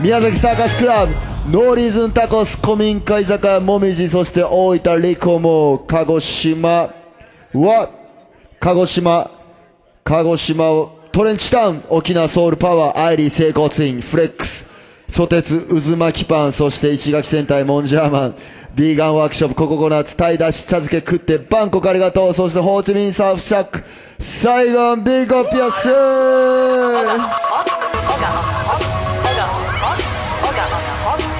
[0.00, 1.12] 宮崎サーカスクラブ。
[1.50, 4.08] ノーリーズンタコス古民家居酒屋もみじ。
[4.08, 6.94] そして大分リコモ鹿児島。
[7.52, 7.90] は
[8.60, 9.28] 鹿児島。
[10.04, 11.84] 鹿児島をトレンチタウン。
[11.88, 14.64] 沖縄ソウルパワーアイリー整骨院フレックス。
[15.08, 16.52] ソテツ渦巻きパン。
[16.52, 18.36] そして石垣戦隊モンジャーマン。
[18.74, 22.34] ビーガンワークショップコココナッツタイだし茶漬け食ってバンコクありがとう。
[22.34, 23.84] そしてホーチミンサーフシャック
[24.18, 25.88] サイゴンビッグオピアス。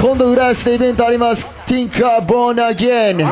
[0.03, 1.47] 今度浦安でイベントあります。
[1.67, 3.17] ティンカーボーンアゲン。
[3.17, 3.29] ミュ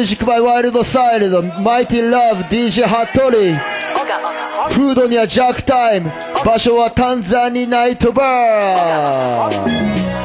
[0.00, 1.42] ージックバイワイルドサイルド。
[1.42, 3.58] マイティラブ DJ ハットリー。
[4.70, 6.10] フードにはジャックタイム。
[6.44, 10.23] 場所はタンザニナイトバー。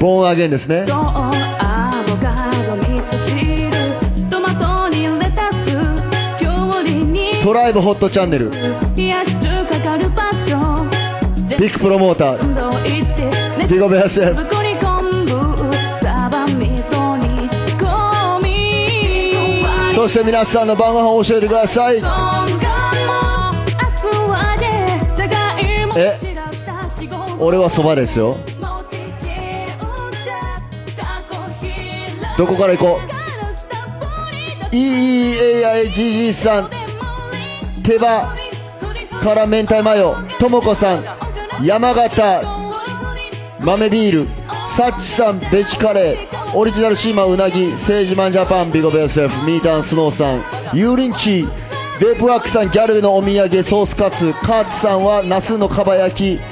[0.00, 0.86] ボーンアゲンですね。
[7.42, 8.48] トライブホットチャンネル。
[8.48, 8.56] ビ
[11.68, 12.42] ッグプロモーター。
[12.42, 13.24] サンドイッチ
[13.68, 15.28] ビゴベアセ手作り昆布
[16.02, 17.28] サバ味噌煮
[17.76, 22.00] 込みそして皆さんの晩ご飯を教えてください。
[25.96, 26.16] え
[27.38, 28.38] 俺はそばですよ
[32.40, 32.98] どこから行こ
[34.72, 36.70] う？EEAIGG さん。
[37.82, 38.34] 手羽
[39.22, 40.16] から明太マヨ。
[40.38, 41.04] ともこさん。
[41.62, 42.40] 山形。
[43.60, 44.28] 豆ビール。
[44.74, 45.38] サッチさん。
[45.50, 46.56] ベジカレー。
[46.56, 47.76] オリジナルシーマンうなぎ。
[47.76, 48.72] セージマンジャパン。
[48.72, 49.46] ビゴベルセフ。
[49.46, 50.38] ミータンスノーさん。
[50.74, 51.48] ユーリンチー
[52.00, 52.70] ベープワークさん。
[52.70, 53.62] ギャルのお土産。
[53.62, 54.32] ソースカツ。
[54.32, 55.22] カーツさんは。
[55.22, 56.42] ナスのかば焼き、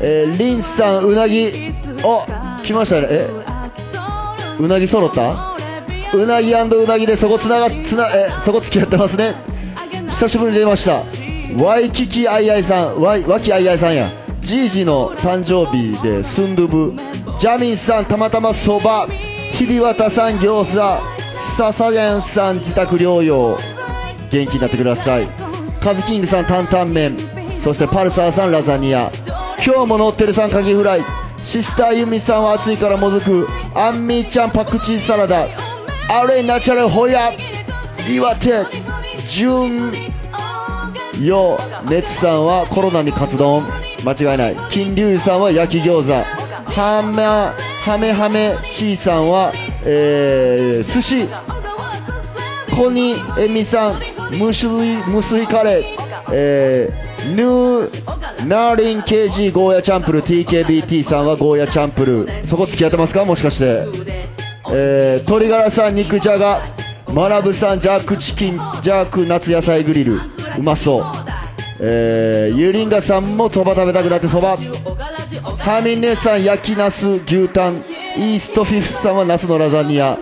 [0.00, 1.04] えーリンさん。
[1.04, 1.72] うなぎ。
[2.02, 2.26] お
[2.64, 3.06] 来ましたね。
[3.10, 3.45] え？
[4.58, 5.56] うなぎ揃った？
[6.14, 9.34] うなぎうなぎでそこつながつなえそこ付き合ってますね。
[10.10, 11.02] 久しぶりに出ました。
[11.62, 14.10] ワイキキアイアイさんワイワキアイアイさんや。
[14.40, 17.02] ジージの誕生日でスンドゥブ。
[17.38, 19.06] ジャミンさんたまたまそば。
[19.52, 23.58] 日比綿さん餃子ササヤンさん自宅療養。
[24.30, 25.26] 元気になってください。
[25.82, 27.16] カズキングさん担々麺。
[27.62, 29.10] そしてパルサーさんラザニア。
[29.64, 31.04] 今日も乗ってるさんカキフライ。
[31.44, 33.46] シスターユミさんは暑いからもずく。
[33.78, 35.46] アンミーちゃんパクチーサラダ。
[36.08, 37.30] アレイナチュラルホヤ
[38.08, 38.64] 岩手
[39.28, 39.92] 純
[41.20, 43.64] よ熱さんはコロナにカツ丼。
[44.02, 44.56] 間違いない。
[44.70, 46.12] 金龍さんは焼き餃子。
[46.72, 47.52] はま
[47.84, 49.52] はめはめちーさんは
[49.84, 51.28] えー、寿司。
[52.74, 54.00] コニエミさん
[54.38, 54.68] 無水
[55.06, 55.84] 無水カレー。
[56.32, 62.28] えー、ヌーナーリン KG ゴーヤチャンプル TKBT さんはゴーヤチャンプル。
[62.44, 63.24] そこ付き合ってますか？
[63.24, 63.64] もしかして。
[64.72, 66.60] えー、鶏ガラさん肉じゃが
[67.12, 70.20] マラブさんジャークチキンジャーク夏野菜グリル。
[70.58, 71.04] うまそう。
[71.80, 74.56] えー、ユリンガさんもそば食べたくなってそば。
[74.56, 77.76] ハーミン姉さん焼きナス牛タン
[78.16, 80.18] イーストフィフスさんはナスのラザニア。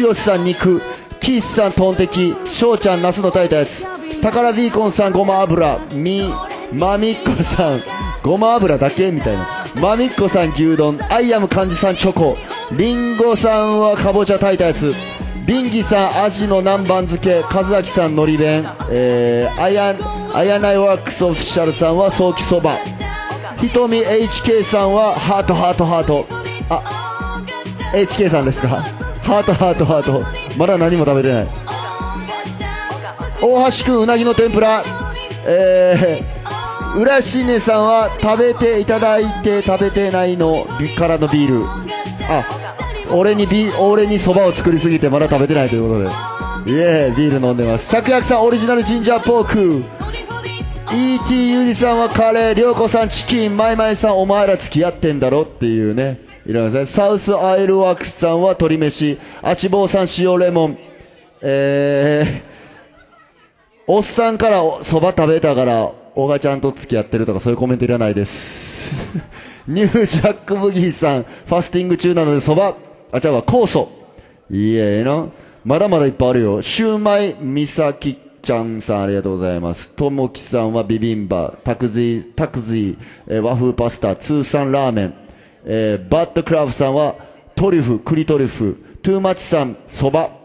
[0.00, 0.80] 剛さん肉。
[1.20, 2.34] キースさんトンテキ。
[2.50, 3.84] 翔ちゃんナスの炊いたやつ。
[4.20, 5.78] 宝ビーコンさんごま油。
[5.92, 6.32] み
[6.72, 7.82] まみっこさん
[8.22, 9.48] ごま油だけみたいな。
[9.74, 12.34] まみっこさん牛丼アイアム漢字さんチョコ。
[12.72, 14.92] りんごさんはかぼちゃ炊いたやつ。
[15.46, 17.40] ビンギさんアジの南蛮漬け。
[17.42, 18.66] 和明さんのり弁。
[18.90, 19.94] えー、あや
[20.34, 22.76] あやないワークスオフィシャルさんはソーキそば。
[23.58, 26.26] ひとみ HK さんはハートハートハート。
[26.68, 27.42] あ
[27.94, 28.68] HK さんですか？
[28.68, 30.22] ハートハートハート。
[30.58, 31.48] まだ何も食べてない。
[33.40, 34.82] 大橋くんうなぎの天ぷら。
[35.46, 36.37] えー、
[36.96, 40.66] 浦ちんねんさんは食べていただいて食べてないの
[40.96, 41.64] からのビール。
[42.30, 42.44] あ
[43.10, 46.38] 俺にビ俺にそばを作りすぎてまだ食べてないということで。
[46.66, 47.94] イエービール飲んでます。
[47.94, 49.84] 芍薬さんオリジナルジンジャーポーク。
[50.90, 56.18] ET ゆりさんはカレー、りょうこさんチキン、マイマイさんお前ら付き合ってんだろっていうね。
[56.46, 56.86] いろいろね。
[56.86, 60.78] サウスアイルワークスさんは鶏飯、あちぼうさん塩レモン、
[61.42, 65.90] えー、おっさんからお蕎麦食べたから、
[66.20, 68.92] おがちゃんと付き合ってるとかそういうコメントいらないです。
[69.68, 72.76] ニュージャックブギーさん、ファスティング中なので蕎麦、
[73.12, 73.88] あ、ちゃうわ、酵素。
[74.50, 75.26] いいえな。
[75.64, 76.60] まだまだいっぱいあるよ。
[76.60, 79.90] シューマイ、みさきちゃんさんありがとうございます。
[79.90, 82.98] ともきさんはビビンバ、タクズイ、タクズイ、
[83.28, 85.14] えー和風パスタ、ツーサンラーメン、
[85.66, 87.14] えーバッドクラフさんは
[87.54, 90.37] トリュフ、栗トリュフ、トゥーマチさん、そば、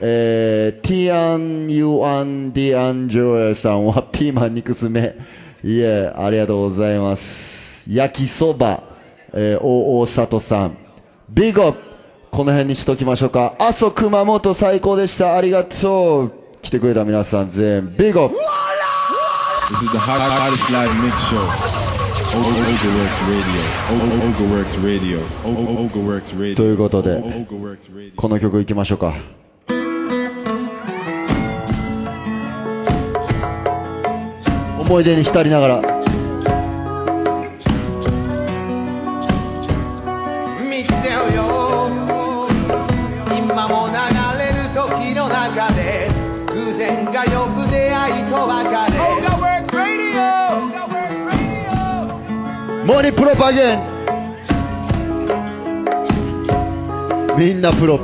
[0.00, 5.16] えー、ティアン・ユアン・ディアン・ジョエさんはピーマン肉詰め。
[5.64, 7.82] いえ、ありがとうございます。
[7.88, 8.82] 焼きそば、
[9.32, 10.76] えー、大大里さん。
[11.30, 11.78] ビッグアップ
[12.30, 13.54] この辺にしときましょうか。
[13.58, 15.36] 阿蘇熊本最高でした。
[15.36, 16.32] ありがとう。
[16.60, 18.40] 来てくれた皆さん全員、ビッグアップ This
[19.82, 21.40] is the hot, hottest live mix show.
[22.36, 23.62] Ogaworks Radio.
[24.28, 25.20] Ogaworks Radio.
[25.44, 26.54] Ogaworks Radio.
[26.56, 27.22] ということで.
[28.16, 29.14] この曲いきましょうか。
[34.88, 35.80] 思い出に浸りながら。
[40.62, 40.92] 見て
[41.34, 41.90] よ
[43.36, 43.92] 今も流
[44.38, 46.06] れる時の中で
[46.54, 48.98] 偶然がよく出会いと別れ。
[52.86, 53.80] モニプロパゲン
[57.36, 57.98] みんなプロ。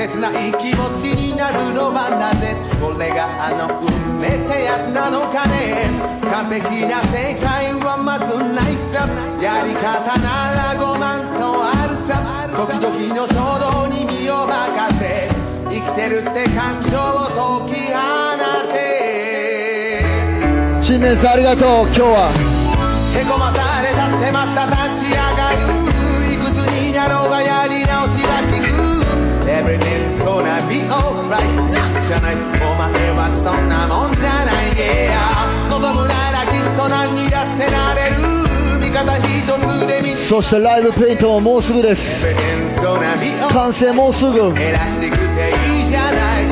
[0.00, 2.56] 切ない気持ちになるのはなぜ？
[2.80, 5.84] これがあの運命ってやつなのかね？
[6.24, 9.04] 完璧な正解はまずないさ。
[9.44, 9.84] やり方
[10.24, 12.16] なら5万とあるさ。
[12.48, 14.56] 時々の衝動に身を任
[14.96, 15.28] せ。
[15.68, 17.28] 生きてるって感情を
[17.68, 18.00] 解き放
[18.72, 20.00] て。
[20.80, 22.32] 新年さんありがとう、今日は。
[23.12, 24.89] へこまされたってまた立
[32.10, 32.34] じゃない。
[32.34, 34.74] お前はそんなもんじゃない。
[34.74, 35.14] Yeah
[35.70, 38.18] 望むならきっと何にだってなれる。
[38.82, 42.26] 味方一つで見そしてライブペイントももうすぐです。
[43.54, 44.52] 完成もうすぐ。
[44.58, 46.50] えらしくていいじゃない。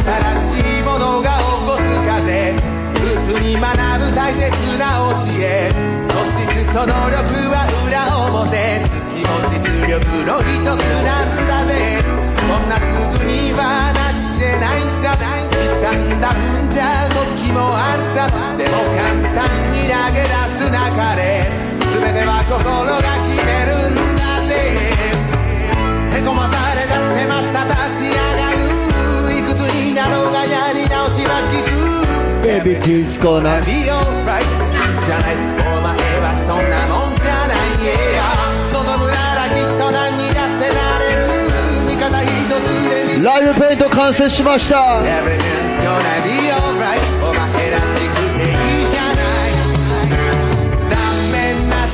[0.00, 2.56] 新しいものが起こす風。
[2.96, 4.48] 普通に学ぶ大切
[4.80, 5.76] な教え。
[6.08, 6.88] 素質と努力
[7.52, 8.00] は裏
[8.32, 8.56] 表。
[8.56, 9.60] 月も実
[9.92, 11.59] 力の一つなんだ
[15.90, 19.42] 掴んだ踏んじゃう時もあるさでも簡単
[19.74, 21.50] に投げ出す中で
[21.82, 24.54] 全ては心が決めるんだぜ。
[26.14, 31.74] へこまされたってまた立ち上がるいくつになろうがやり直しは聞く
[32.46, 34.46] Everything's gonna Be alright
[35.04, 35.34] じゃない。
[35.66, 35.90] お前
[36.22, 38.30] はそんなもんじゃない Yeah
[38.74, 41.50] 望むならきっと何にだってなれる。
[41.86, 42.28] 味方一
[42.62, 42.70] つ
[43.10, 45.00] で見ライブペイント完成しました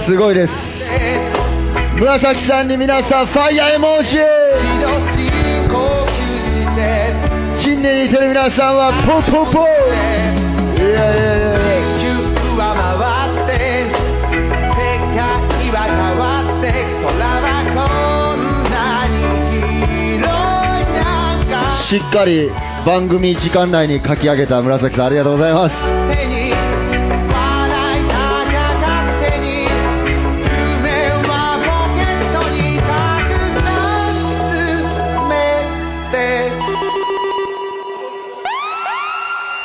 [0.06, 0.86] すごいです。
[1.96, 4.22] 紫さんに皆さんファイヤー絵文字一度
[5.10, 5.28] 深
[5.68, 6.14] 呼吸
[6.46, 7.12] して
[7.54, 9.66] 新年にいてる皆さんはポッポッポ。
[10.80, 11.56] いやいやいや
[20.82, 21.02] いじゃ
[21.34, 21.44] ん。
[21.50, 22.50] かしっかり
[22.86, 25.74] 番組時間内に書き上げた紫さんありがとうございます。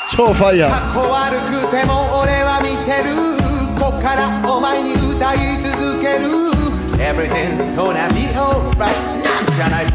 [0.10, 0.72] 超ファイヤー。
[0.72, 3.14] かっこ悪くても俺は見てる。
[3.80, 6.52] こっからお前に歌い続ける。
[6.98, 9.91] Everything's gonna be alright なんじゃない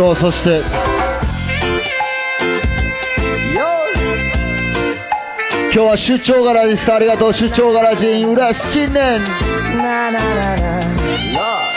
[0.00, 0.60] 夫そうそして。
[5.72, 7.32] 今日は出張柄ですありがとう。
[7.32, 9.20] 出張柄人浦新年。
[9.76, 10.80] なななな。
[11.38, 11.68] あ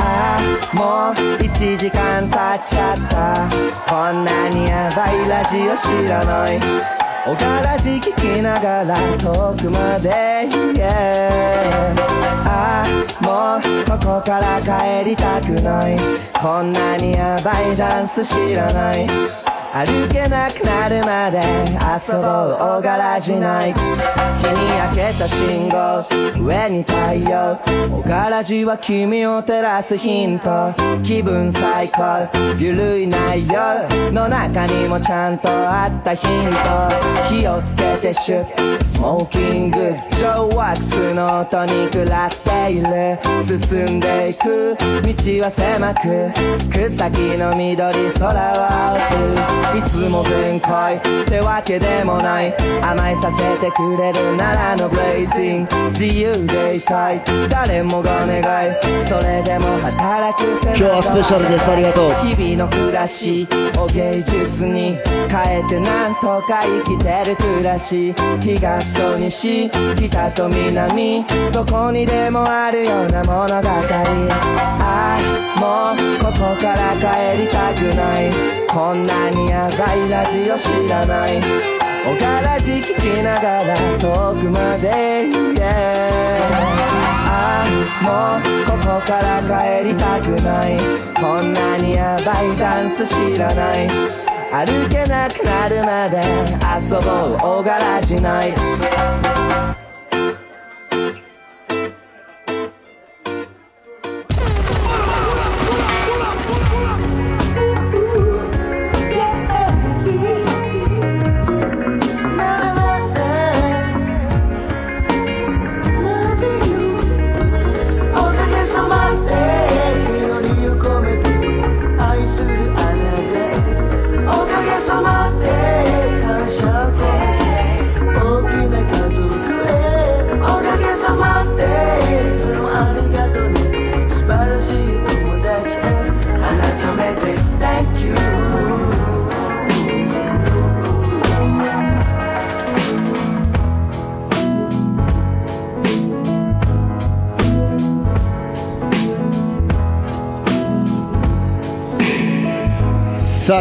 [0.00, 3.48] あもう1時間経っちゃった。
[3.86, 6.99] こんなにヤバいラジオ知らない。
[7.26, 11.94] おからし聞きながら遠くまで Yeah
[12.46, 15.96] ああもうここから帰りたくない。
[16.40, 19.06] こんなにヤバいダンス知らない。
[19.72, 22.24] 歩けなくなるまで遊ぼう。
[22.58, 23.72] 大柄じない。
[23.72, 26.04] 日に焼けた信号。
[26.44, 27.56] 上に太陽。
[27.88, 30.74] 大柄じは君を照らすヒント。
[31.04, 32.28] 気分最高。
[32.58, 33.54] ゆるい内容
[34.10, 37.32] の中にもちゃんとあったヒント。
[37.32, 38.84] 火をつけてシュッ。
[38.84, 39.94] スモーキング。
[40.10, 43.18] ジョーワックスの音に食らっている。
[43.46, 44.74] 進んでいく。
[44.76, 46.32] 道は狭く。
[46.72, 52.54] 草木の緑空は青くいつも全開ってわけでもない。
[52.82, 57.20] 甘えさせてくれるならのブレイジング自由でいたい。
[57.48, 58.74] 誰もが願い。
[59.06, 61.70] それでも働く今日はスペシャルです。
[61.70, 62.12] ありがとう。
[62.26, 63.46] 日々の暮らし
[63.78, 64.96] を芸術に
[65.28, 68.14] 変えてなんとか生きてる暮らし。
[68.40, 71.24] 東と西北と南。
[71.52, 78.32] どこにでもあるような物語ああもうここから帰りたくない。
[78.66, 81.38] こんなにヤバいラジオ知らない。
[82.08, 84.08] おからじ聞きながら遠
[84.40, 85.28] くまで。
[85.28, 85.68] Yeah
[87.26, 87.64] あ
[88.00, 90.78] あもうここから帰りたくない。
[91.20, 93.86] こんなにヤバいダンス知らない。
[94.50, 96.22] 歩けなくなるまで
[96.80, 97.60] 遊ぼう。
[97.60, 99.39] 大柄じない。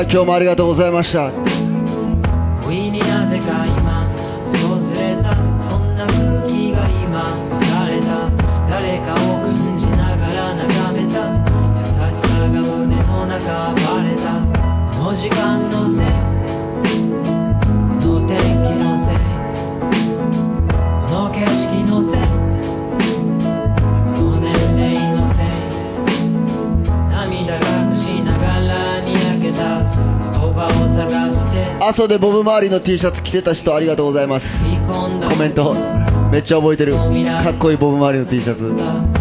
[0.03, 1.58] 今日もありがとうございました。
[31.93, 34.59] して阿蘇でボブ周りの T シャツ着てた人ありがとうございます。
[34.87, 35.73] コメント。
[36.31, 36.93] めっちゃ覚えてる。
[36.93, 39.18] かっこいいボブ周りの T シャツ。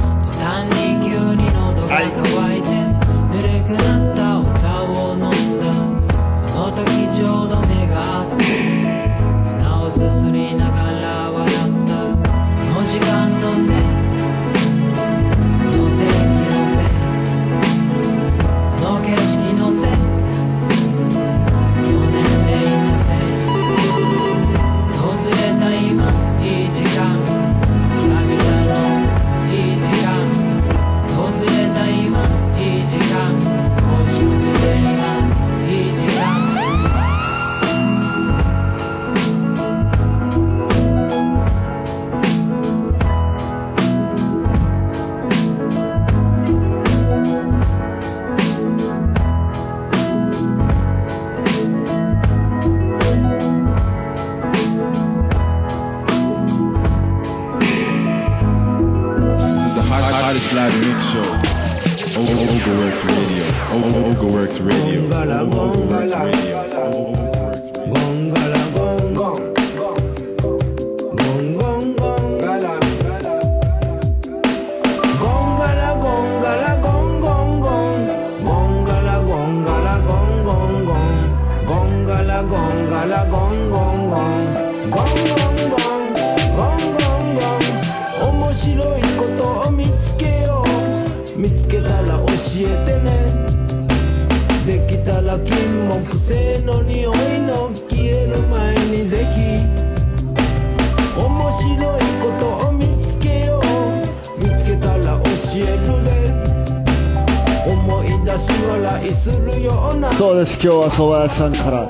[110.99, 111.87] です今日は蕎麦屋さんから。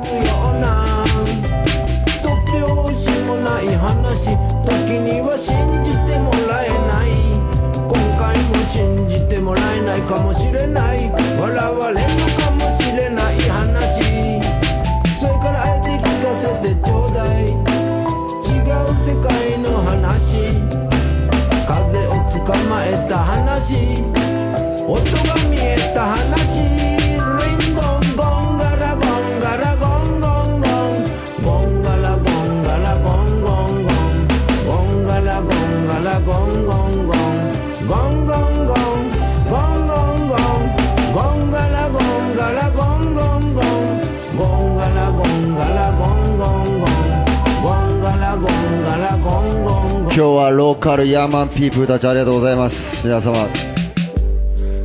[2.20, 4.36] 突拍子もない話
[4.66, 7.16] 時には信じてもらえない。
[7.88, 11.08] 今回も信じてもらえないかもしれない。
[11.40, 12.06] 笑われる
[12.36, 14.44] かもしれない話。
[15.16, 17.48] それからあえて聞かせてちょうだい。
[17.48, 20.52] 違う世界の話。
[21.66, 22.12] 風を
[22.44, 24.04] 捕まえた話。
[24.86, 25.47] 音が
[50.26, 53.06] 日はローカルヤーマンピープルたちありがとうございます。
[53.06, 53.34] 皆様。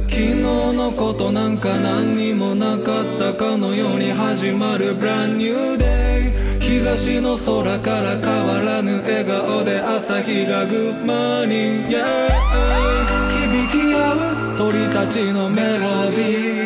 [0.07, 6.61] 昨日のことなんか何にもなかったかのように始まるブランニューデイ。
[6.61, 12.29] 東の空から変わらぬ笑顔で朝日がグッマーニング、yeah、
[13.49, 16.17] 響き合う鳥たちのメロデ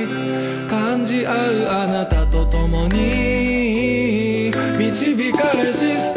[0.06, 0.68] ィー。
[0.68, 1.36] 感じ合う
[1.70, 4.52] あなたと共に。
[4.78, 6.17] 導かれしスト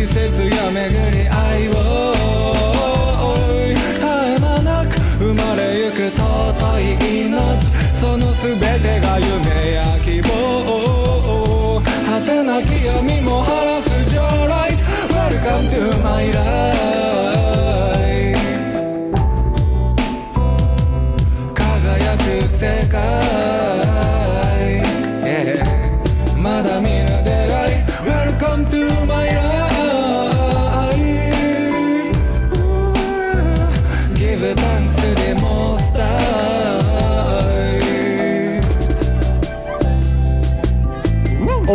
[0.00, 1.29] 季節が巡り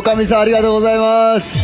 [0.05, 1.57] かみさんありがとうございます。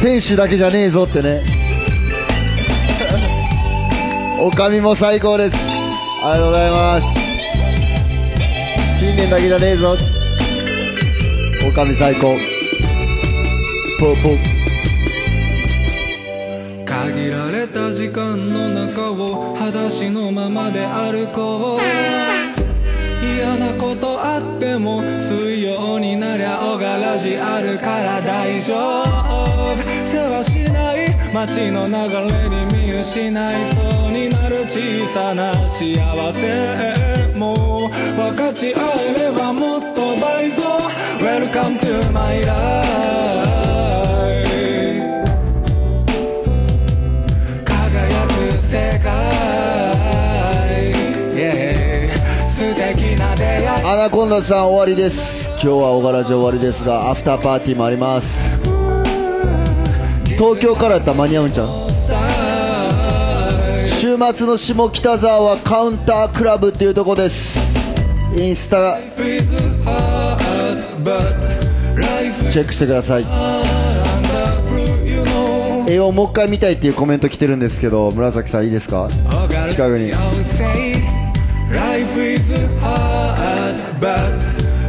[0.00, 1.44] 天使だけじゃねえぞってね。
[4.38, 5.56] おかみも最高です。
[6.22, 7.06] ありがとうございます。
[9.00, 9.96] 新年だけじゃねえぞ。
[11.68, 12.36] おかみ最高。
[13.98, 14.55] ポーポー。
[19.76, 21.80] 裸足のままで歩こう
[23.22, 29.76] 嫌なことあっても水曜になりゃ小柄じあるから大丈夫。
[30.06, 35.94] 世話しない街の流れに見失いそうになる小さな幸
[36.32, 37.34] せ。
[37.34, 38.78] も分かち合
[39.14, 40.78] えればもっと倍増。
[41.20, 43.45] Welcome to my life
[54.06, 55.48] ナコンダさん終わりです。
[55.48, 58.28] 今日は小柄じ終わりですがアフターパーティーもあります。
[60.36, 61.68] 東京からやったら間に合うんちゃう？
[63.98, 67.58] 週末の下北沢はカウンタークラブっていうとこです。
[68.38, 73.26] インスタチェックしてください。
[75.92, 79.08] 絵をもう一回見たいっていうコメント来てるんですけど紫さんいいですか？
[79.68, 80.12] 近くに。
[81.70, 84.32] Life is hard, but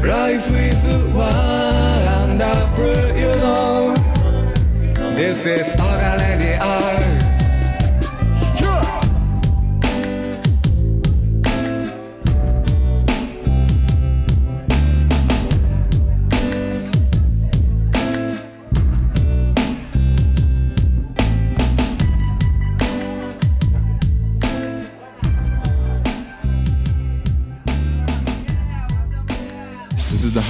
[0.06, 0.82] life is
[1.14, 3.96] wonderful, you know.
[5.16, 6.78] This is already art.
[6.78, 6.97] This is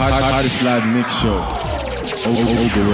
[0.10, 1.38] Hard, live Mix Show.
[2.30, 2.88] Over, over.